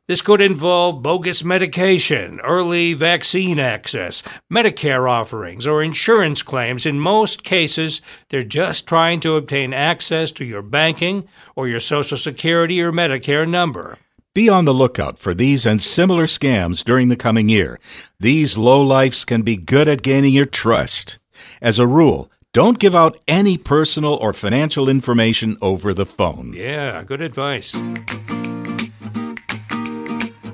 This 0.07 0.21
could 0.21 0.41
involve 0.41 1.01
bogus 1.01 1.41
medication, 1.41 2.41
early 2.41 2.93
vaccine 2.93 3.59
access, 3.59 4.21
Medicare 4.51 5.09
offerings, 5.09 5.65
or 5.65 5.81
insurance 5.81 6.43
claims. 6.43 6.85
In 6.85 6.99
most 6.99 7.45
cases, 7.45 8.01
they're 8.27 8.43
just 8.43 8.85
trying 8.85 9.21
to 9.21 9.37
obtain 9.37 9.73
access 9.73 10.31
to 10.33 10.43
your 10.43 10.61
banking 10.61 11.29
or 11.55 11.69
your 11.69 11.79
Social 11.79 12.17
Security 12.17 12.81
or 12.81 12.91
Medicare 12.91 13.47
number. 13.47 13.97
Be 14.33 14.47
on 14.47 14.63
the 14.63 14.73
lookout 14.73 15.19
for 15.19 15.33
these 15.33 15.65
and 15.65 15.81
similar 15.81 16.23
scams 16.23 16.85
during 16.85 17.09
the 17.09 17.17
coming 17.17 17.49
year. 17.49 17.77
These 18.17 18.55
lowlifes 18.55 19.25
can 19.25 19.41
be 19.41 19.57
good 19.57 19.89
at 19.89 20.03
gaining 20.03 20.31
your 20.31 20.45
trust. 20.45 21.19
As 21.61 21.79
a 21.79 21.85
rule, 21.85 22.31
don't 22.53 22.79
give 22.79 22.95
out 22.95 23.19
any 23.27 23.57
personal 23.57 24.13
or 24.13 24.31
financial 24.31 24.87
information 24.87 25.57
over 25.61 25.93
the 25.93 26.05
phone. 26.05 26.53
Yeah, 26.55 27.03
good 27.03 27.19
advice. 27.19 27.73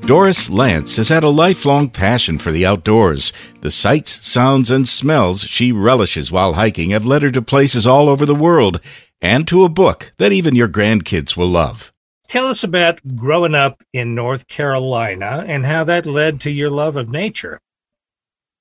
Doris 0.08 0.50
Lance 0.50 0.98
has 0.98 1.10
had 1.10 1.24
a 1.24 1.30
lifelong 1.30 1.92
passion 1.92 2.40
for 2.40 2.52
the 2.52 2.66
outdoors. 2.66 3.32
The 3.62 3.70
sights, 3.70 4.28
sounds, 4.28 4.72
and 4.72 4.88
smells 4.88 5.42
she 5.44 5.72
relishes 5.72 6.32
while 6.32 6.54
hiking 6.54 6.90
have 6.90 7.06
led 7.06 7.22
her 7.22 7.30
to 7.30 7.44
places 7.44 7.86
all 7.86 8.10
over 8.10 8.26
the 8.26 8.34
world 8.34 8.82
and 9.22 9.48
to 9.48 9.64
a 9.64 9.70
book 9.70 10.14
that 10.18 10.32
even 10.32 10.56
your 10.56 10.68
grandkids 10.68 11.38
will 11.38 11.50
love. 11.50 11.94
Tell 12.28 12.48
us 12.48 12.64
about 12.64 13.16
growing 13.16 13.56
up 13.56 13.82
in 13.94 14.14
North 14.14 14.48
Carolina 14.48 15.46
and 15.48 15.66
how 15.66 15.86
that 15.86 16.06
led 16.06 16.42
to 16.42 16.52
your 16.52 16.70
love 16.70 16.98
of 16.98 17.10
nature. 17.10 17.62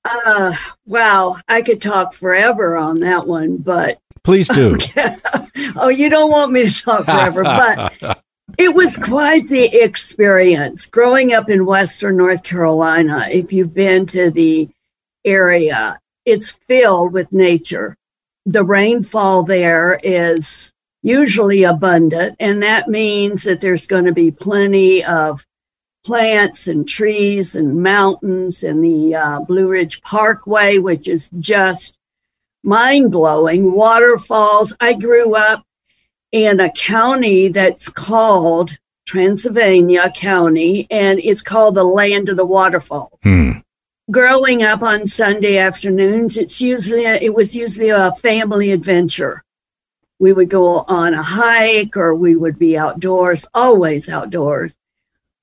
Uh, 0.05 0.55
wow, 0.85 1.37
I 1.49 1.61
could 1.61 1.81
talk 1.81 2.13
forever 2.13 2.77
on 2.77 3.01
that 3.01 3.27
one, 3.27 3.57
but 3.57 3.99
please 4.23 4.47
do. 4.47 4.77
oh, 5.75 5.89
you 5.89 6.09
don't 6.09 6.31
want 6.31 6.53
me 6.53 6.69
to 6.69 6.81
talk 6.81 7.05
forever, 7.05 7.43
but 7.99 8.23
it 8.57 8.73
was 8.73 8.95
quite 8.95 9.49
the 9.49 9.65
experience 9.65 10.85
growing 10.85 11.33
up 11.33 11.49
in 11.49 11.65
Western 11.65 12.15
North 12.15 12.43
Carolina. 12.43 13.27
If 13.29 13.51
you've 13.51 13.73
been 13.73 14.05
to 14.07 14.31
the 14.31 14.69
area, 15.25 15.99
it's 16.25 16.51
filled 16.51 17.11
with 17.11 17.33
nature. 17.33 17.97
The 18.45 18.63
rainfall 18.63 19.43
there 19.43 19.99
is 20.01 20.71
usually 21.01 21.63
abundant, 21.63 22.35
and 22.39 22.61
that 22.63 22.87
means 22.87 23.43
that 23.43 23.61
there's 23.61 23.87
going 23.87 24.05
to 24.05 24.11
be 24.13 24.31
plenty 24.31 25.03
of 25.03 25.45
plants 26.03 26.67
and 26.67 26.87
trees 26.87 27.55
and 27.55 27.83
mountains 27.83 28.63
and 28.63 28.83
the 28.83 29.13
uh, 29.13 29.39
Blue 29.41 29.67
Ridge 29.67 30.01
Parkway, 30.01 30.77
which 30.77 31.07
is 31.07 31.29
just 31.39 31.97
mind 32.63 33.11
blowing. 33.11 33.73
Waterfalls. 33.73 34.75
I 34.79 34.93
grew 34.93 35.35
up 35.35 35.63
in 36.31 36.59
a 36.59 36.71
county 36.71 37.49
that's 37.49 37.89
called 37.89 38.77
Transylvania 39.05 40.11
County, 40.15 40.87
and 40.91 41.19
it's 41.19 41.41
called 41.41 41.75
the 41.75 41.83
Land 41.83 42.29
of 42.29 42.37
the 42.37 42.45
Waterfalls. 42.45 43.19
Hmm. 43.23 43.51
Growing 44.09 44.63
up 44.63 44.81
on 44.81 45.07
Sunday 45.07 45.57
afternoons, 45.57 46.37
it's 46.37 46.61
usually 46.61 47.05
it 47.05 47.33
was 47.33 47.55
usually 47.55 47.89
a 47.89 48.13
family 48.13 48.71
adventure. 48.71 49.43
We 50.19 50.33
would 50.33 50.49
go 50.49 50.79
on 50.87 51.13
a 51.13 51.21
hike, 51.21 51.95
or 51.95 52.15
we 52.15 52.35
would 52.35 52.57
be 52.57 52.77
outdoors, 52.77 53.47
always 53.53 54.09
outdoors. 54.09 54.75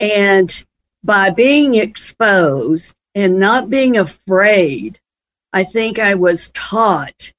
And 0.00 0.64
by 1.02 1.30
being 1.30 1.74
exposed 1.74 2.94
and 3.14 3.38
not 3.38 3.70
being 3.70 3.96
afraid, 3.96 5.00
I 5.52 5.64
think 5.64 5.98
I 5.98 6.14
was 6.14 6.50
taught 6.50 7.32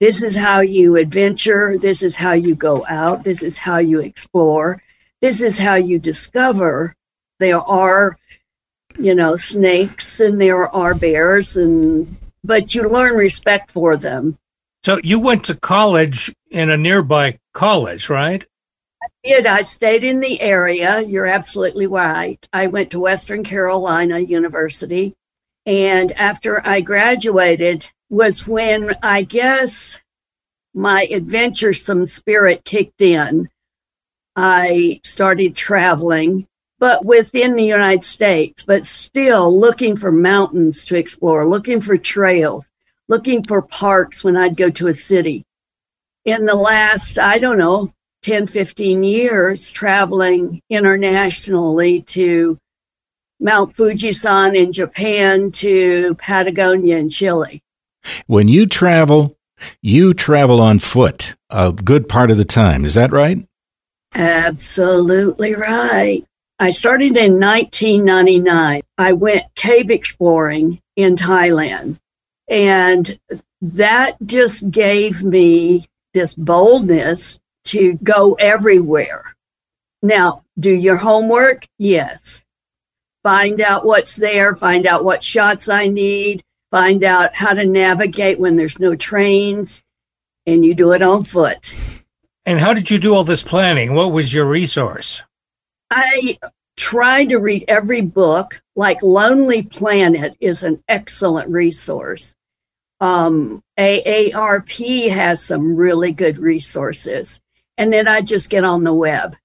this 0.00 0.22
is 0.22 0.34
how 0.34 0.60
you 0.60 0.96
adventure. 0.96 1.76
This 1.76 2.02
is 2.02 2.16
how 2.16 2.32
you 2.32 2.54
go 2.54 2.86
out. 2.88 3.22
This 3.22 3.42
is 3.42 3.58
how 3.58 3.78
you 3.78 4.00
explore. 4.00 4.82
This 5.20 5.42
is 5.42 5.58
how 5.58 5.74
you 5.74 5.98
discover 5.98 6.96
there 7.38 7.60
are, 7.60 8.18
you 8.98 9.14
know, 9.14 9.36
snakes 9.36 10.20
and 10.20 10.40
there 10.40 10.68
are 10.74 10.94
bears 10.94 11.56
and 11.56 12.16
but 12.42 12.74
you 12.74 12.88
learn 12.88 13.14
respect 13.14 13.70
for 13.70 13.96
them. 13.96 14.38
So 14.82 14.98
you 15.02 15.20
went 15.20 15.44
to 15.44 15.54
college 15.54 16.32
in 16.50 16.70
a 16.70 16.76
nearby 16.76 17.38
college, 17.52 18.08
right? 18.08 18.46
I 19.02 19.06
did. 19.24 19.46
I 19.46 19.62
stayed 19.62 20.04
in 20.04 20.20
the 20.20 20.40
area. 20.40 21.00
You're 21.00 21.26
absolutely 21.26 21.86
right. 21.86 22.46
I 22.52 22.66
went 22.66 22.90
to 22.90 23.00
Western 23.00 23.42
Carolina 23.44 24.18
University. 24.18 25.14
And 25.64 26.12
after 26.12 26.66
I 26.66 26.80
graduated, 26.80 27.88
was 28.10 28.46
when 28.46 28.96
I 29.02 29.22
guess 29.22 30.00
my 30.74 31.06
adventuresome 31.10 32.06
spirit 32.06 32.64
kicked 32.64 33.00
in. 33.00 33.48
I 34.36 35.00
started 35.04 35.56
traveling, 35.56 36.46
but 36.78 37.04
within 37.04 37.54
the 37.54 37.64
United 37.64 38.04
States, 38.04 38.64
but 38.64 38.86
still 38.86 39.58
looking 39.58 39.96
for 39.96 40.12
mountains 40.12 40.84
to 40.86 40.96
explore, 40.96 41.48
looking 41.48 41.80
for 41.80 41.96
trails, 41.96 42.70
looking 43.08 43.42
for 43.44 43.62
parks 43.62 44.22
when 44.22 44.36
I'd 44.36 44.56
go 44.56 44.70
to 44.70 44.88
a 44.88 44.94
city. 44.94 45.44
In 46.24 46.44
the 46.44 46.54
last, 46.54 47.18
I 47.18 47.38
don't 47.38 47.58
know, 47.58 47.92
10, 48.22 48.46
15 48.46 49.02
years, 49.02 49.72
traveling 49.72 50.60
internationally 50.68 52.02
to 52.02 52.58
Mount 53.40 53.74
Fujisan 53.74 54.54
in 54.54 54.72
Japan 54.72 55.50
to 55.52 56.14
Patagonia 56.16 56.98
in 56.98 57.08
Chile. 57.08 57.62
When 58.26 58.48
you 58.48 58.66
travel, 58.66 59.36
you 59.80 60.12
travel 60.12 60.60
on 60.60 60.78
foot 60.78 61.34
a 61.48 61.72
good 61.72 62.08
part 62.08 62.30
of 62.30 62.36
the 62.36 62.44
time. 62.44 62.84
Is 62.84 62.94
that 62.94 63.12
right? 63.12 63.46
Absolutely 64.14 65.54
right. 65.54 66.22
I 66.58 66.70
started 66.70 67.16
in 67.16 67.40
1999. 67.40 68.82
I 68.98 69.12
went 69.12 69.54
cave 69.54 69.90
exploring 69.90 70.80
in 70.96 71.16
Thailand. 71.16 71.98
And 72.48 73.18
that 73.62 74.16
just 74.26 74.70
gave 74.70 75.22
me 75.22 75.86
this 76.14 76.34
boldness 76.34 77.38
to 77.64 77.94
go 78.02 78.34
everywhere. 78.34 79.34
Now, 80.02 80.44
do 80.58 80.72
your 80.72 80.96
homework? 80.96 81.66
Yes. 81.78 82.44
Find 83.22 83.60
out 83.60 83.84
what's 83.84 84.16
there, 84.16 84.56
find 84.56 84.86
out 84.86 85.04
what 85.04 85.22
shots 85.22 85.68
I 85.68 85.88
need, 85.88 86.42
find 86.70 87.04
out 87.04 87.34
how 87.34 87.52
to 87.52 87.66
navigate 87.66 88.40
when 88.40 88.56
there's 88.56 88.78
no 88.78 88.96
trains, 88.96 89.82
and 90.46 90.64
you 90.64 90.74
do 90.74 90.92
it 90.92 91.02
on 91.02 91.24
foot. 91.24 91.74
And 92.46 92.60
how 92.60 92.72
did 92.72 92.90
you 92.90 92.98
do 92.98 93.14
all 93.14 93.24
this 93.24 93.42
planning? 93.42 93.94
What 93.94 94.12
was 94.12 94.32
your 94.32 94.46
resource? 94.46 95.22
I 95.90 96.38
tried 96.76 97.28
to 97.28 97.38
read 97.38 97.64
every 97.68 98.00
book. 98.00 98.62
Like 98.74 99.02
Lonely 99.02 99.62
Planet 99.62 100.36
is 100.40 100.62
an 100.62 100.82
excellent 100.88 101.50
resource. 101.50 102.34
Um, 103.00 103.62
AARP 103.78 105.08
has 105.10 105.42
some 105.42 105.74
really 105.74 106.12
good 106.12 106.38
resources. 106.38 107.40
And 107.78 107.92
then 107.92 108.06
I 108.06 108.20
just 108.20 108.50
get 108.50 108.64
on 108.64 108.82
the 108.82 108.92
web 108.92 109.36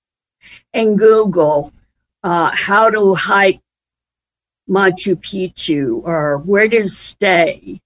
and 0.73 0.99
Google 0.99 1.71
uh, 2.23 2.51
how 2.53 2.89
to 2.89 3.13
hike 3.13 3.61
Machu 4.69 5.15
Picchu 5.15 6.01
or 6.03 6.39
where 6.39 6.67
to 6.67 6.89
stay 6.89 7.79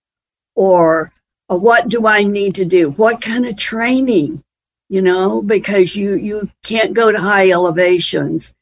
or 0.56 1.12
uh, 1.50 1.56
what 1.56 1.90
do 1.90 2.08
I 2.08 2.24
need 2.24 2.56
to 2.56 2.66
do? 2.66 2.92
What 2.92 3.22
kind 3.22 3.46
of 3.46 3.58
training? 3.58 4.44
You 4.88 5.02
know, 5.04 5.42
because 5.42 5.96
you 5.96 6.16
you 6.16 6.50
can't 6.64 6.94
go 6.94 7.12
to 7.12 7.20
high 7.20 7.52
elevations 7.52 8.56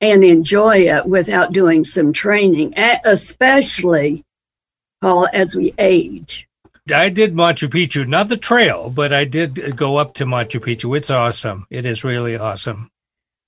and 0.00 0.24
enjoy 0.24 0.88
it 0.88 1.06
without 1.06 1.52
doing 1.52 1.84
some 1.84 2.12
training, 2.12 2.74
especially 3.04 4.24
well, 5.02 5.28
as 5.32 5.54
we 5.54 5.74
age. 5.78 6.48
I 6.92 7.10
did 7.10 7.34
Machu 7.34 7.68
Picchu, 7.68 8.08
not 8.08 8.28
the 8.28 8.36
trail, 8.36 8.90
but 8.90 9.12
I 9.12 9.24
did 9.24 9.76
go 9.76 9.96
up 9.96 10.14
to 10.14 10.24
Machu 10.24 10.60
Picchu. 10.60 10.96
It's 10.96 11.10
awesome. 11.10 11.66
It 11.70 11.86
is 11.86 12.02
really 12.02 12.36
awesome. 12.36 12.90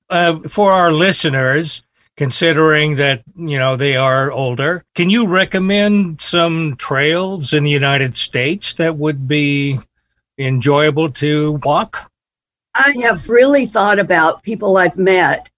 Uh, 0.09 0.41
for 0.49 0.73
our 0.73 0.93
listeners, 0.93 1.83
considering 2.17 2.97
that 2.97 3.23
you 3.37 3.59
know 3.59 3.77
they 3.77 3.97
are 3.97 4.31
older 4.31 4.85
can 4.95 5.11
you 5.11 5.27
recommend 5.27 6.21
some 6.21 6.77
trails 6.77 7.53
in 7.53 7.65
the 7.65 7.71
united 7.71 8.17
states 8.17 8.75
that 8.75 8.97
would 8.97 9.27
be 9.27 9.79
enjoyable 10.39 11.11
to 11.11 11.61
walk 11.65 12.11
i 12.75 12.95
have 13.03 13.29
really 13.29 13.67
thought 13.67 13.99
about 13.99 14.43
people 14.43 14.77
i've 14.77 14.97
met 14.97 15.51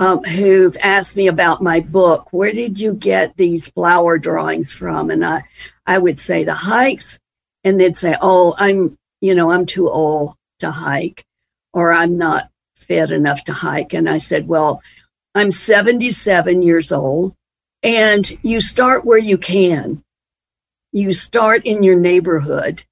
um, 0.00 0.24
who've 0.24 0.76
asked 0.82 1.16
me 1.16 1.28
about 1.28 1.62
my 1.62 1.78
book 1.78 2.32
where 2.32 2.52
did 2.52 2.80
you 2.80 2.94
get 2.94 3.36
these 3.36 3.68
flower 3.68 4.18
drawings 4.18 4.72
from 4.72 5.10
and 5.10 5.24
i 5.24 5.42
i 5.86 5.96
would 5.98 6.18
say 6.18 6.42
the 6.42 6.54
hikes 6.54 7.18
and 7.62 7.78
they'd 7.78 7.96
say 7.96 8.16
oh 8.20 8.54
i'm 8.58 8.96
you 9.20 9.34
know 9.34 9.52
i'm 9.52 9.66
too 9.66 9.88
old 9.88 10.34
to 10.58 10.70
hike 10.70 11.24
or 11.72 11.92
i'm 11.92 12.18
not 12.18 12.50
fit 12.74 13.12
enough 13.12 13.44
to 13.44 13.52
hike 13.52 13.92
and 13.92 14.08
i 14.08 14.18
said 14.18 14.48
well 14.48 14.82
I'm 15.34 15.52
77 15.52 16.62
years 16.62 16.90
old, 16.90 17.34
and 17.84 18.28
you 18.42 18.60
start 18.60 19.04
where 19.04 19.18
you 19.18 19.38
can. 19.38 20.02
You 20.92 21.12
start 21.12 21.64
in 21.64 21.84
your 21.84 21.98
neighborhood. 21.98 22.82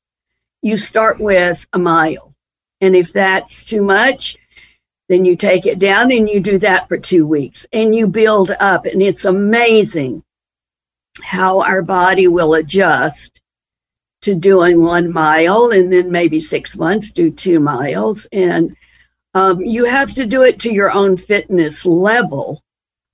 You 0.62 0.76
start 0.76 1.18
with 1.18 1.66
a 1.72 1.80
mile. 1.80 2.34
And 2.80 2.94
if 2.94 3.12
that's 3.12 3.64
too 3.64 3.82
much, 3.82 4.36
then 5.08 5.24
you 5.24 5.36
take 5.36 5.66
it 5.66 5.78
down 5.78 6.12
and 6.12 6.28
you 6.28 6.38
do 6.38 6.58
that 6.58 6.88
for 6.88 6.98
two 6.98 7.26
weeks 7.26 7.66
and 7.72 7.94
you 7.94 8.06
build 8.06 8.50
up. 8.60 8.84
And 8.84 9.02
it's 9.02 9.24
amazing 9.24 10.22
how 11.22 11.62
our 11.62 11.82
body 11.82 12.28
will 12.28 12.54
adjust 12.54 13.40
to 14.22 14.34
doing 14.34 14.82
one 14.82 15.10
mile 15.12 15.70
and 15.70 15.92
then 15.92 16.10
maybe 16.10 16.40
six 16.40 16.76
months 16.76 17.10
do 17.10 17.30
two 17.30 17.58
miles. 17.58 18.26
And 18.32 18.76
um, 19.34 19.60
you 19.60 19.84
have 19.84 20.12
to 20.14 20.26
do 20.26 20.42
it 20.42 20.58
to 20.60 20.72
your 20.72 20.90
own 20.90 21.16
fitness 21.16 21.86
level. 21.86 22.62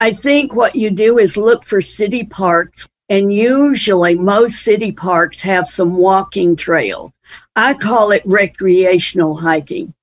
I 0.01 0.13
think 0.13 0.55
what 0.55 0.75
you 0.75 0.91
do 0.91 1.19
is 1.19 1.37
look 1.37 1.65
for 1.65 1.81
city 1.81 2.25
parks, 2.25 2.89
and 3.09 3.33
usually 3.33 4.15
most 4.15 4.57
city 4.57 4.91
parks 4.91 5.41
have 5.43 5.69
some 5.69 5.97
walking 5.97 6.57
trails. 6.57 7.13
I 7.55 7.75
call 7.75 8.11
it 8.11 8.23
recreational 8.25 9.37
hiking 9.37 9.95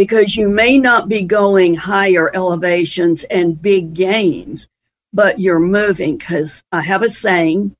because 0.00 0.34
you 0.34 0.48
may 0.48 0.78
not 0.78 1.10
be 1.10 1.22
going 1.22 1.74
higher 1.74 2.34
elevations 2.34 3.22
and 3.24 3.60
big 3.60 3.92
gains, 3.92 4.66
but 5.12 5.38
you're 5.38 5.60
moving. 5.60 6.16
Because 6.16 6.64
I 6.72 6.80
have 6.80 7.02
a 7.02 7.10
saying 7.10 7.76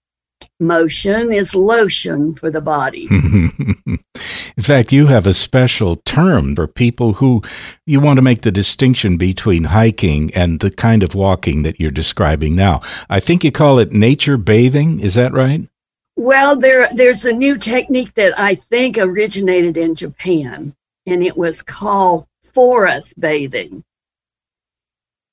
motion 0.58 1.32
is 1.32 1.54
lotion 1.54 2.34
for 2.34 2.50
the 2.50 2.60
body. 2.60 3.08
In 3.10 4.62
fact, 4.62 4.92
you 4.92 5.06
have 5.06 5.26
a 5.26 5.32
special 5.32 5.96
term 5.96 6.54
for 6.54 6.66
people 6.66 7.14
who 7.14 7.40
you 7.86 8.00
want 8.00 8.18
to 8.18 8.22
make 8.22 8.42
the 8.42 8.52
distinction 8.52 9.16
between 9.16 9.64
hiking 9.64 10.30
and 10.34 10.60
the 10.60 10.70
kind 10.70 11.02
of 11.02 11.14
walking 11.14 11.62
that 11.62 11.80
you're 11.80 11.90
describing 11.90 12.54
now. 12.54 12.82
I 13.08 13.20
think 13.20 13.44
you 13.44 13.50
call 13.50 13.78
it 13.78 13.94
nature 13.94 14.36
bathing. 14.36 15.00
Is 15.00 15.14
that 15.14 15.32
right? 15.32 15.66
Well, 16.16 16.54
there 16.54 16.86
there's 16.92 17.24
a 17.24 17.32
new 17.32 17.56
technique 17.56 18.12
that 18.16 18.38
I 18.38 18.56
think 18.56 18.98
originated 18.98 19.78
in 19.78 19.94
Japan, 19.94 20.74
and 21.10 21.24
it 21.24 21.36
was 21.36 21.60
called 21.60 22.26
forest 22.54 23.18
bathing. 23.18 23.84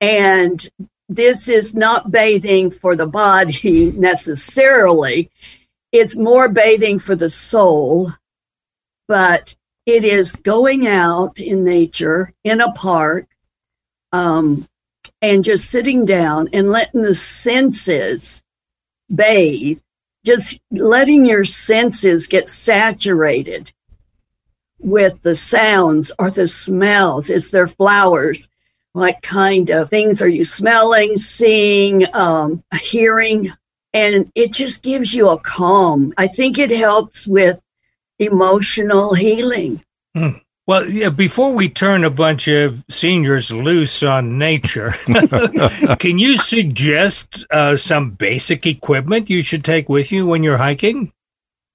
And 0.01 0.67
this 1.07 1.47
is 1.47 1.73
not 1.73 2.11
bathing 2.11 2.71
for 2.71 2.95
the 2.95 3.07
body 3.07 3.91
necessarily. 3.95 5.29
It's 5.91 6.15
more 6.15 6.49
bathing 6.49 6.99
for 6.99 7.15
the 7.15 7.29
soul, 7.29 8.13
but 9.07 9.55
it 9.85 10.03
is 10.03 10.35
going 10.35 10.87
out 10.87 11.39
in 11.39 11.63
nature 11.63 12.33
in 12.43 12.59
a 12.59 12.71
park 12.73 13.27
um, 14.11 14.67
and 15.21 15.43
just 15.43 15.69
sitting 15.69 16.05
down 16.05 16.49
and 16.51 16.69
letting 16.69 17.01
the 17.03 17.15
senses 17.15 18.41
bathe, 19.13 19.79
just 20.25 20.59
letting 20.71 21.25
your 21.25 21.45
senses 21.45 22.27
get 22.27 22.49
saturated 22.49 23.71
with 24.79 25.21
the 25.21 25.35
sounds 25.35 26.11
or 26.19 26.31
the 26.31 26.47
smells. 26.47 27.29
Is 27.29 27.51
there 27.51 27.67
flowers? 27.67 28.49
what 28.97 29.21
kind 29.21 29.69
of 29.69 29.91
things 29.91 30.23
are 30.23 30.27
you 30.27 30.43
smelling, 30.43 31.17
seeing, 31.17 32.03
um, 32.15 32.63
hearing? 32.81 33.53
And 33.93 34.31
it 34.33 34.51
just 34.51 34.81
gives 34.81 35.13
you 35.13 35.29
a 35.29 35.37
calm. 35.37 36.15
I 36.17 36.25
think 36.25 36.57
it 36.57 36.71
helps 36.71 37.27
with 37.27 37.61
emotional 38.17 39.13
healing. 39.13 39.83
Hmm. 40.15 40.29
Well, 40.65 40.89
yeah, 40.89 41.09
before 41.09 41.53
we 41.53 41.69
turn 41.69 42.03
a 42.03 42.09
bunch 42.09 42.47
of 42.47 42.83
seniors 42.89 43.51
loose 43.51 44.01
on 44.01 44.39
nature, 44.39 44.95
can 45.99 46.17
you 46.17 46.39
suggest 46.39 47.45
uh, 47.51 47.77
some 47.77 48.09
basic 48.11 48.65
equipment 48.65 49.29
you 49.29 49.43
should 49.43 49.63
take 49.63 49.87
with 49.87 50.11
you 50.11 50.25
when 50.25 50.41
you're 50.41 50.57
hiking? 50.57 51.13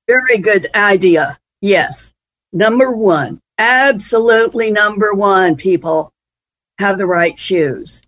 Very 0.08 0.38
good 0.38 0.68
idea. 0.74 1.38
Yes. 1.60 2.12
Number 2.52 2.92
one, 2.92 3.40
absolutely 3.56 4.70
number 4.70 5.14
one, 5.14 5.56
people 5.56 6.12
have 6.78 6.98
the 6.98 7.06
right 7.06 7.38
shoes. 7.38 8.02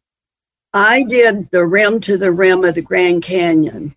I 0.73 1.03
did 1.05 1.51
the 1.51 1.65
rim 1.65 2.01
to 2.01 2.19
the 2.19 2.33
rim 2.33 2.65
of 2.65 2.75
the 2.75 2.83
Grand 2.83 3.23
Canyon, 3.23 3.95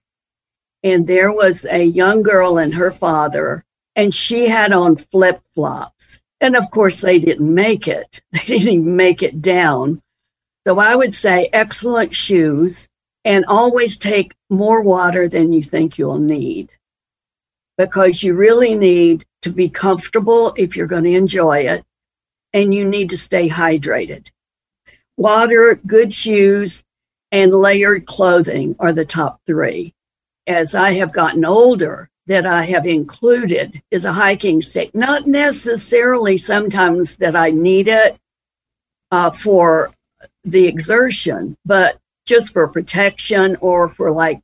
and 0.84 1.08
there 1.08 1.32
was 1.32 1.66
a 1.66 1.84
young 1.84 2.24
girl 2.24 2.58
and 2.58 2.76
her 2.76 2.92
father, 2.92 3.66
and 3.96 4.14
she 4.14 4.48
had 4.48 4.72
on 4.72 4.96
flip 4.96 5.42
flops. 5.54 6.22
And 6.40 6.56
of 6.56 6.70
course, 6.70 7.02
they 7.02 7.20
didn't 7.20 7.54
make 7.54 7.88
it. 7.88 8.22
They 8.32 8.46
didn't 8.46 8.68
even 8.68 8.96
make 8.96 9.24
it 9.24 9.42
down. 9.42 10.02
So 10.66 10.80
I 10.80 10.96
would 10.96 11.16
say 11.16 11.50
excellent 11.52 12.14
shoes 12.16 12.88
and 13.26 13.44
always 13.46 13.98
take 13.98 14.34
more 14.50 14.82
water 14.82 15.28
than 15.28 15.52
you 15.52 15.64
think 15.64 15.98
you'll 15.98 16.20
need 16.20 16.72
because 17.78 18.24
you 18.24 18.34
really 18.34 18.76
need 18.76 19.26
to 19.42 19.50
be 19.50 19.70
comfortable 19.70 20.54
if 20.58 20.76
you're 20.76 20.88
going 20.88 21.04
to 21.04 21.16
enjoy 21.16 21.60
it 21.60 21.84
and 22.54 22.74
you 22.74 22.86
need 22.86 23.10
to 23.10 23.18
stay 23.18 23.50
hydrated. 23.50 24.30
Water, 25.16 25.80
good 25.86 26.14
shoes, 26.14 26.84
and 27.32 27.54
layered 27.54 28.06
clothing 28.06 28.76
are 28.80 28.94
the 28.94 29.06
top 29.06 29.42
three. 29.46 29.94
As 30.46 30.76
I 30.76 30.94
have 30.94 31.12
gotten 31.12 31.44
older, 31.44 32.10
that 32.28 32.46
I 32.46 32.64
have 32.66 32.86
included 32.86 33.82
is 33.90 34.06
a 34.06 34.14
hiking 34.14 34.62
stick. 34.62 34.94
Not 34.94 35.28
necessarily 35.28 36.38
sometimes 36.38 37.16
that 37.18 37.36
I 37.36 37.52
need 37.52 37.88
it 37.88 38.18
uh, 39.12 39.32
for 39.32 39.92
the 40.44 40.68
exertion, 40.68 41.58
but 41.66 41.98
just 42.26 42.54
for 42.54 42.68
protection 42.68 43.56
or 43.62 43.90
for 43.90 44.12
like 44.12 44.42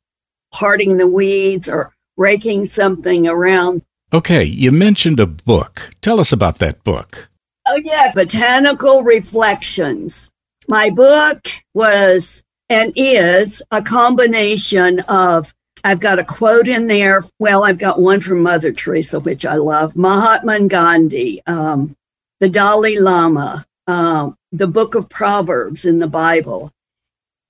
parting 0.50 0.96
the 0.96 1.06
weeds 1.06 1.68
or 1.68 1.94
raking 2.16 2.64
something 2.64 3.28
around. 3.28 3.82
Okay, 4.14 4.44
you 4.44 4.70
mentioned 4.70 5.18
a 5.18 5.26
book. 5.26 5.90
Tell 6.00 6.20
us 6.20 6.30
about 6.30 6.60
that 6.60 6.84
book. 6.84 7.28
Oh, 7.66 7.80
yeah, 7.82 8.12
Botanical 8.14 9.02
Reflections. 9.02 10.30
My 10.68 10.88
book 10.88 11.48
was 11.74 12.44
and 12.68 12.92
is 12.94 13.60
a 13.72 13.82
combination 13.82 15.00
of 15.00 15.52
I've 15.82 15.98
got 15.98 16.20
a 16.20 16.24
quote 16.24 16.68
in 16.68 16.86
there. 16.86 17.24
Well, 17.40 17.64
I've 17.64 17.78
got 17.78 18.00
one 18.00 18.20
from 18.20 18.40
Mother 18.40 18.70
Teresa, 18.70 19.18
which 19.18 19.44
I 19.44 19.56
love, 19.56 19.96
Mahatma 19.96 20.60
Gandhi, 20.68 21.42
um, 21.48 21.96
the 22.38 22.48
Dalai 22.48 23.00
Lama, 23.00 23.66
uh, 23.88 24.30
the 24.52 24.68
book 24.68 24.94
of 24.94 25.08
Proverbs 25.08 25.84
in 25.84 25.98
the 25.98 26.06
Bible. 26.06 26.70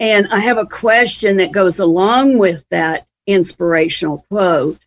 And 0.01 0.29
I 0.29 0.39
have 0.39 0.57
a 0.57 0.65
question 0.65 1.37
that 1.37 1.53
goes 1.53 1.79
along 1.79 2.39
with 2.39 2.65
that 2.71 3.07
inspirational 3.27 4.25
quote. 4.31 4.79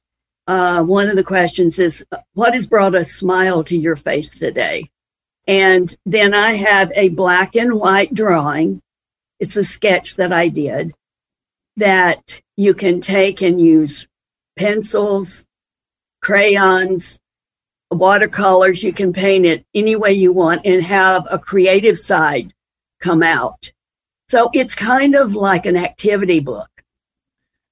Uh, 0.48 0.82
one 0.82 1.10
of 1.10 1.16
the 1.16 1.24
questions 1.24 1.78
is, 1.78 2.06
What 2.34 2.54
has 2.54 2.68
brought 2.68 2.96
a 2.96 3.04
smile 3.04 3.64
to 3.66 3.78
your 3.78 3.96
face 3.96 4.30
today? 4.30 4.90
And 5.46 5.96
then 6.06 6.34
I 6.34 6.54
have 6.54 6.92
a 6.96 7.10
black 7.10 7.56
and 7.56 7.74
white 7.74 8.14
drawing. 8.14 8.82
It's 9.40 9.58
a 9.58 9.64
sketch 9.64 10.16
that 10.16 10.34
I 10.34 10.48
did 10.48 10.94
that 11.78 12.42
you 12.56 12.74
can 12.74 13.00
take 13.00 13.42
and 13.42 13.62
use 13.62 14.08
pencils, 14.58 15.46
crayons, 16.22 17.20
watercolors. 17.92 18.84
You 18.84 18.92
can 18.92 19.14
paint 19.14 19.46
it 19.46 19.66
any 19.74 19.96
way 19.96 20.12
you 20.14 20.34
want 20.34 20.66
and 20.66 20.84
have 20.84 21.28
a 21.30 21.40
creative 21.40 21.98
side 21.98 22.54
come 23.00 23.24
out. 23.24 23.72
So 24.28 24.50
it's 24.54 24.76
kind 24.76 25.16
of 25.16 25.36
like 25.36 25.66
an 25.66 25.78
activity 25.78 26.40
book. 26.40 26.70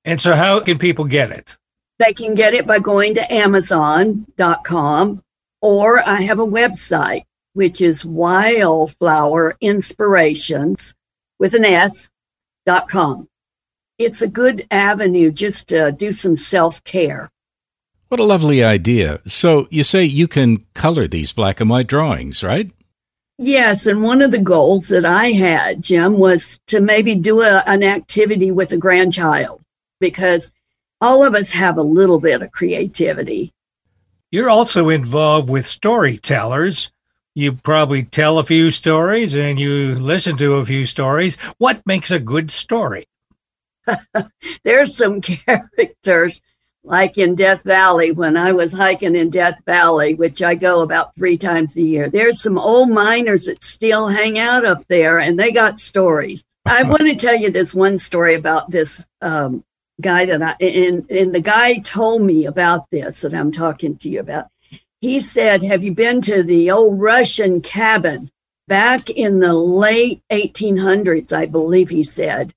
And 0.06 0.22
so, 0.22 0.36
how 0.36 0.60
can 0.60 0.78
people 0.78 1.06
get 1.06 1.32
it? 1.32 1.58
They 2.00 2.14
can 2.14 2.36
get 2.36 2.54
it 2.54 2.68
by 2.68 2.80
going 2.80 3.16
to 3.16 3.34
Amazon.com, 3.34 5.24
or 5.62 6.08
I 6.08 6.22
have 6.22 6.40
a 6.40 6.46
website, 6.46 7.24
which 7.54 7.82
is 7.82 8.04
Wildflower 8.04 9.56
Inspirations 9.62 10.94
with 11.40 11.54
an 11.54 11.66
S 11.66 12.10
dot 12.66 12.90
com 12.90 13.28
it's 13.98 14.22
a 14.22 14.28
good 14.28 14.68
avenue 14.72 15.32
just 15.32 15.70
to 15.70 15.92
do 15.92 16.12
some 16.12 16.38
self 16.38 16.84
care. 16.84 17.30
What 18.10 18.20
a 18.20 18.24
lovely 18.24 18.64
idea. 18.64 19.22
So 19.26 19.68
you 19.72 19.84
say 19.84 20.04
you 20.04 20.28
can 20.28 20.66
color 20.74 21.08
these 21.08 21.32
black 21.32 21.60
and 21.60 21.70
white 21.70 21.88
drawings, 21.88 22.44
right? 22.44 22.72
Yes. 23.38 23.86
And 23.86 24.02
one 24.02 24.22
of 24.22 24.32
the 24.32 24.40
goals 24.40 24.88
that 24.90 25.06
I 25.06 25.32
had, 25.32 25.82
Jim, 25.82 26.20
was 26.20 26.60
to 26.68 26.80
maybe 26.80 27.16
do 27.16 27.42
a, 27.42 27.64
an 27.66 27.84
activity 27.84 28.52
with 28.52 28.72
a 28.72 28.78
grandchild 28.78 29.62
because 30.00 30.52
all 31.02 31.24
of 31.24 31.36
us 31.36 31.52
have 31.52 31.78
a 31.78 31.84
little 31.84 32.20
bit 32.20 32.42
of 32.42 32.52
creativity. 32.52 33.54
You're 34.32 34.50
also 34.50 34.90
involved 34.90 35.50
with 35.50 35.66
storytellers. 35.66 36.92
You 37.34 37.54
probably 37.54 38.04
tell 38.04 38.40
a 38.40 38.44
few 38.44 38.72
stories 38.72 39.36
and 39.36 39.60
you 39.60 39.96
listen 39.96 40.38
to 40.38 40.56
a 40.56 40.66
few 40.66 40.86
stories. 40.86 41.36
What 41.58 41.86
makes 41.86 42.12
a 42.12 42.20
good 42.20 42.50
story? 42.50 43.08
there's 44.64 44.96
some 44.96 45.22
characters 45.22 46.42
like 46.84 47.18
in 47.18 47.36
Death 47.36 47.64
Valley 47.64 48.12
when 48.12 48.38
I 48.38 48.52
was 48.52 48.72
hiking 48.72 49.16
in 49.16 49.30
Death 49.30 49.62
Valley, 49.66 50.14
which 50.14 50.42
I 50.42 50.56
go 50.56 50.82
about 50.82 51.16
three 51.16 51.38
times 51.38 51.76
a 51.76 51.82
year. 51.82 52.10
There's 52.10 52.42
some 52.42 52.58
old 52.58 52.90
miners 52.90 53.46
that 53.46 53.64
still 53.64 54.08
hang 54.08 54.38
out 54.38 54.66
up 54.66 54.86
there 54.88 55.20
and 55.20 55.38
they 55.38 55.52
got 55.52 55.80
stories. 55.80 56.44
I 56.66 56.84
want 56.84 57.04
to 57.04 57.16
tell 57.16 57.36
you 57.36 57.52
this 57.52 57.76
one 57.76 57.98
story 57.98 58.36
about 58.36 58.72
this 58.72 59.06
um, 59.22 59.64
guy 60.02 60.26
that 60.26 60.42
I, 60.42 60.56
and, 60.64 61.10
and 61.10 61.34
the 61.34 61.42
guy 61.42 61.78
told 61.80 62.22
me 62.22 62.46
about 62.46 62.90
this 62.92 63.22
that 63.22 63.34
I'm 63.34 63.52
talking 63.52 63.98
to 63.98 64.10
you 64.10 64.20
about. 64.20 64.48
He 65.02 65.20
said, 65.20 65.64
Have 65.64 65.84
you 65.84 65.94
been 65.94 66.22
to 66.22 66.44
the 66.44 66.72
old 66.72 67.00
Russian 67.00 67.62
cabin 67.62 68.32
back 68.68 69.10
in 69.10 69.40
the 69.40 69.54
late 69.54 70.22
1800s? 70.32 71.32
I 71.34 71.46
believe 71.46 71.90
he 71.90 72.04
said 72.04 72.54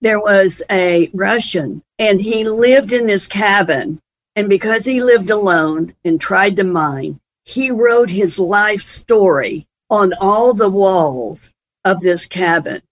there 0.00 0.20
was 0.20 0.62
a 0.70 1.10
Russian 1.14 1.82
and 1.98 2.20
he 2.20 2.44
lived 2.44 2.92
in 2.92 3.06
this 3.06 3.26
cabin. 3.26 4.00
And 4.34 4.48
because 4.48 4.84
he 4.84 5.02
lived 5.02 5.30
alone 5.30 5.94
and 6.04 6.20
tried 6.20 6.56
to 6.56 6.64
mine, 6.64 7.20
he 7.44 7.70
wrote 7.70 8.10
his 8.10 8.38
life 8.38 8.82
story 8.82 9.66
on 9.88 10.12
all 10.14 10.52
the 10.52 10.68
walls 10.68 11.54
of 11.84 12.00
this 12.00 12.26
cabin. 12.26 12.82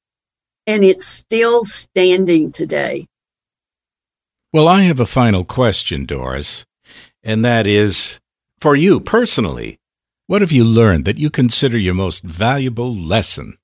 And 0.67 0.85
it's 0.85 1.07
still 1.07 1.67
standing 1.67 2.51
today. 2.51 3.07
Well, 4.55 4.69
I 4.69 4.83
have 4.83 5.01
a 5.01 5.05
final 5.05 5.45
question, 5.45 6.07
Doris, 6.07 6.65
and 7.25 7.45
that 7.45 7.67
is 7.67 8.21
for 8.61 8.77
you 8.77 9.01
personally, 9.01 9.81
what 10.29 10.43
have 10.43 10.53
you 10.53 10.63
learned 10.65 11.07
that 11.07 11.19
you 11.19 11.29
consider 11.29 11.77
your 11.77 11.95
most 11.95 12.23
valuable 12.23 12.95
lesson? 12.95 13.59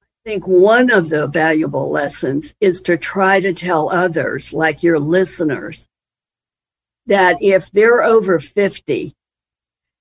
I 0.00 0.30
think 0.30 0.46
one 0.46 0.88
of 0.88 1.08
the 1.08 1.26
valuable 1.26 1.90
lessons 1.90 2.54
is 2.60 2.80
to 2.82 2.96
try 2.96 3.40
to 3.40 3.52
tell 3.52 3.90
others, 3.90 4.52
like 4.52 4.84
your 4.84 5.00
listeners, 5.00 5.88
that 7.06 7.42
if 7.42 7.72
they're 7.72 8.04
over 8.04 8.38
50, 8.38 9.12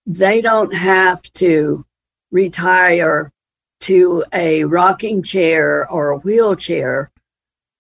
they 0.06 0.42
don't 0.42 0.76
have 0.76 1.24
to 1.34 1.88
retire 2.30 3.32
to 3.80 4.24
a 4.32 4.63
rocking 4.65 5.24
chair 5.24 5.89
or 5.89 6.12
a 6.12 6.20
wheelchair. 6.20 7.10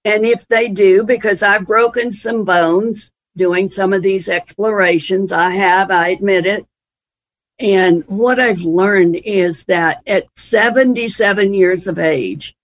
And 0.05 0.25
if 0.25 0.47
they 0.47 0.69
do, 0.69 1.03
because 1.03 1.43
I've 1.43 1.67
broken 1.67 2.11
some 2.11 2.45
bones 2.45 3.11
doing 3.35 3.69
some 3.69 3.93
of 3.93 4.01
these 4.01 4.29
explorations, 4.29 5.31
I 5.31 5.51
have, 5.51 5.91
I 5.91 6.09
admit 6.09 6.45
it. 6.45 6.65
And 7.59 8.05
what 8.07 8.39
I've 8.39 8.61
learned 8.61 9.17
is 9.17 9.65
that 9.65 10.01
at 10.07 10.27
77 10.37 11.53
years 11.53 11.87
of 11.87 11.99
age, 11.99 12.55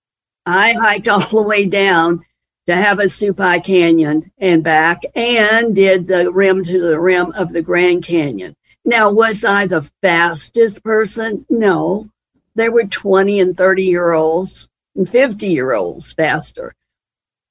I 0.45 0.73
hiked 0.73 1.07
all 1.09 1.19
the 1.19 1.41
way 1.41 1.65
down 1.65 2.25
to 2.67 2.75
have 2.75 2.99
a 2.99 3.03
Havasupai 3.03 3.63
Canyon 3.63 4.31
and 4.39 4.63
back 4.63 5.03
and 5.13 5.75
did 5.75 6.07
the 6.07 6.31
rim 6.31 6.63
to 6.63 6.79
the 6.79 6.99
rim 6.99 7.31
of 7.33 7.51
the 7.51 7.61
Grand 7.61 8.03
Canyon. 8.03 8.55
Now, 8.83 9.11
was 9.11 9.43
I 9.43 9.67
the 9.67 9.89
fastest 10.01 10.83
person? 10.83 11.45
No. 11.49 12.09
There 12.55 12.71
were 12.71 12.85
20 12.85 13.39
and 13.39 13.57
30 13.57 13.83
year 13.83 14.13
olds 14.13 14.69
and 14.95 15.07
50 15.07 15.47
year 15.47 15.73
olds 15.73 16.13
faster. 16.13 16.73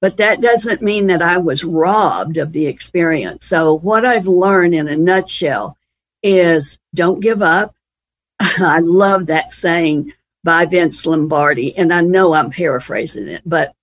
But 0.00 0.18
that 0.18 0.40
doesn't 0.40 0.82
mean 0.82 1.06
that 1.06 1.22
I 1.22 1.38
was 1.38 1.64
robbed 1.64 2.36
of 2.36 2.52
the 2.52 2.66
experience. 2.66 3.46
So, 3.46 3.74
what 3.74 4.04
I've 4.04 4.26
learned 4.26 4.74
in 4.74 4.88
a 4.88 4.96
nutshell 4.96 5.78
is 6.22 6.78
don't 6.94 7.20
give 7.20 7.42
up. 7.42 7.74
I 8.40 8.80
love 8.80 9.26
that 9.26 9.52
saying 9.52 10.12
by 10.42 10.66
Vince 10.66 11.06
Lombardi, 11.06 11.76
and 11.76 11.92
I 11.92 12.02
know 12.02 12.34
I'm 12.34 12.50
paraphrasing 12.50 13.28
it, 13.28 13.42
but 13.46 13.74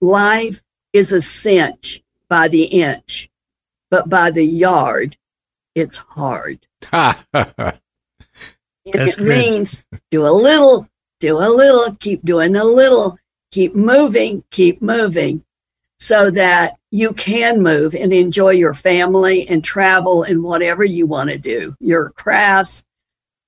life 0.00 0.62
is 0.92 1.12
a 1.12 1.22
cinch 1.22 2.02
by 2.28 2.48
the 2.48 2.64
inch, 2.64 3.30
but 3.90 4.08
by 4.08 4.30
the 4.30 4.44
yard, 4.44 5.16
it's 5.74 5.98
hard. 5.98 6.66
it 6.92 7.80
good. 8.84 9.20
means 9.20 9.84
do 10.10 10.26
a 10.26 10.30
little, 10.30 10.88
do 11.20 11.38
a 11.38 11.48
little, 11.48 11.94
keep 11.96 12.24
doing 12.24 12.56
a 12.56 12.64
little, 12.64 13.16
keep 13.52 13.76
moving, 13.76 14.42
keep 14.50 14.82
moving 14.82 15.44
so 15.98 16.30
that 16.30 16.76
you 16.90 17.12
can 17.12 17.62
move 17.62 17.94
and 17.94 18.12
enjoy 18.12 18.50
your 18.50 18.74
family 18.74 19.48
and 19.48 19.62
travel 19.64 20.22
and 20.22 20.42
whatever 20.42 20.84
you 20.84 21.06
want 21.06 21.30
to 21.30 21.38
do, 21.38 21.74
your 21.80 22.10
crafts, 22.10 22.84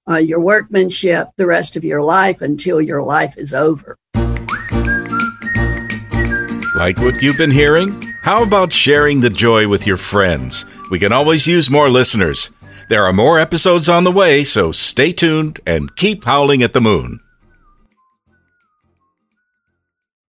uh, 0.08 0.16
your 0.16 0.40
workmanship 0.40 1.28
the 1.36 1.46
rest 1.46 1.76
of 1.76 1.84
your 1.84 2.02
life 2.02 2.42
until 2.42 2.80
your 2.80 3.02
life 3.02 3.38
is 3.38 3.54
over. 3.54 3.96
Like 6.74 6.98
what 6.98 7.22
you've 7.22 7.36
been 7.38 7.50
hearing? 7.50 8.02
How 8.22 8.42
about 8.42 8.72
sharing 8.72 9.20
the 9.20 9.30
joy 9.30 9.68
with 9.68 9.86
your 9.86 9.96
friends? 9.96 10.64
We 10.90 10.98
can 10.98 11.12
always 11.12 11.46
use 11.46 11.70
more 11.70 11.90
listeners. 11.90 12.50
There 12.88 13.04
are 13.04 13.12
more 13.12 13.38
episodes 13.38 13.88
on 13.88 14.04
the 14.04 14.12
way, 14.12 14.44
so 14.44 14.72
stay 14.72 15.12
tuned 15.12 15.60
and 15.66 15.94
keep 15.94 16.24
howling 16.24 16.62
at 16.62 16.72
the 16.72 16.80
moon. 16.80 17.20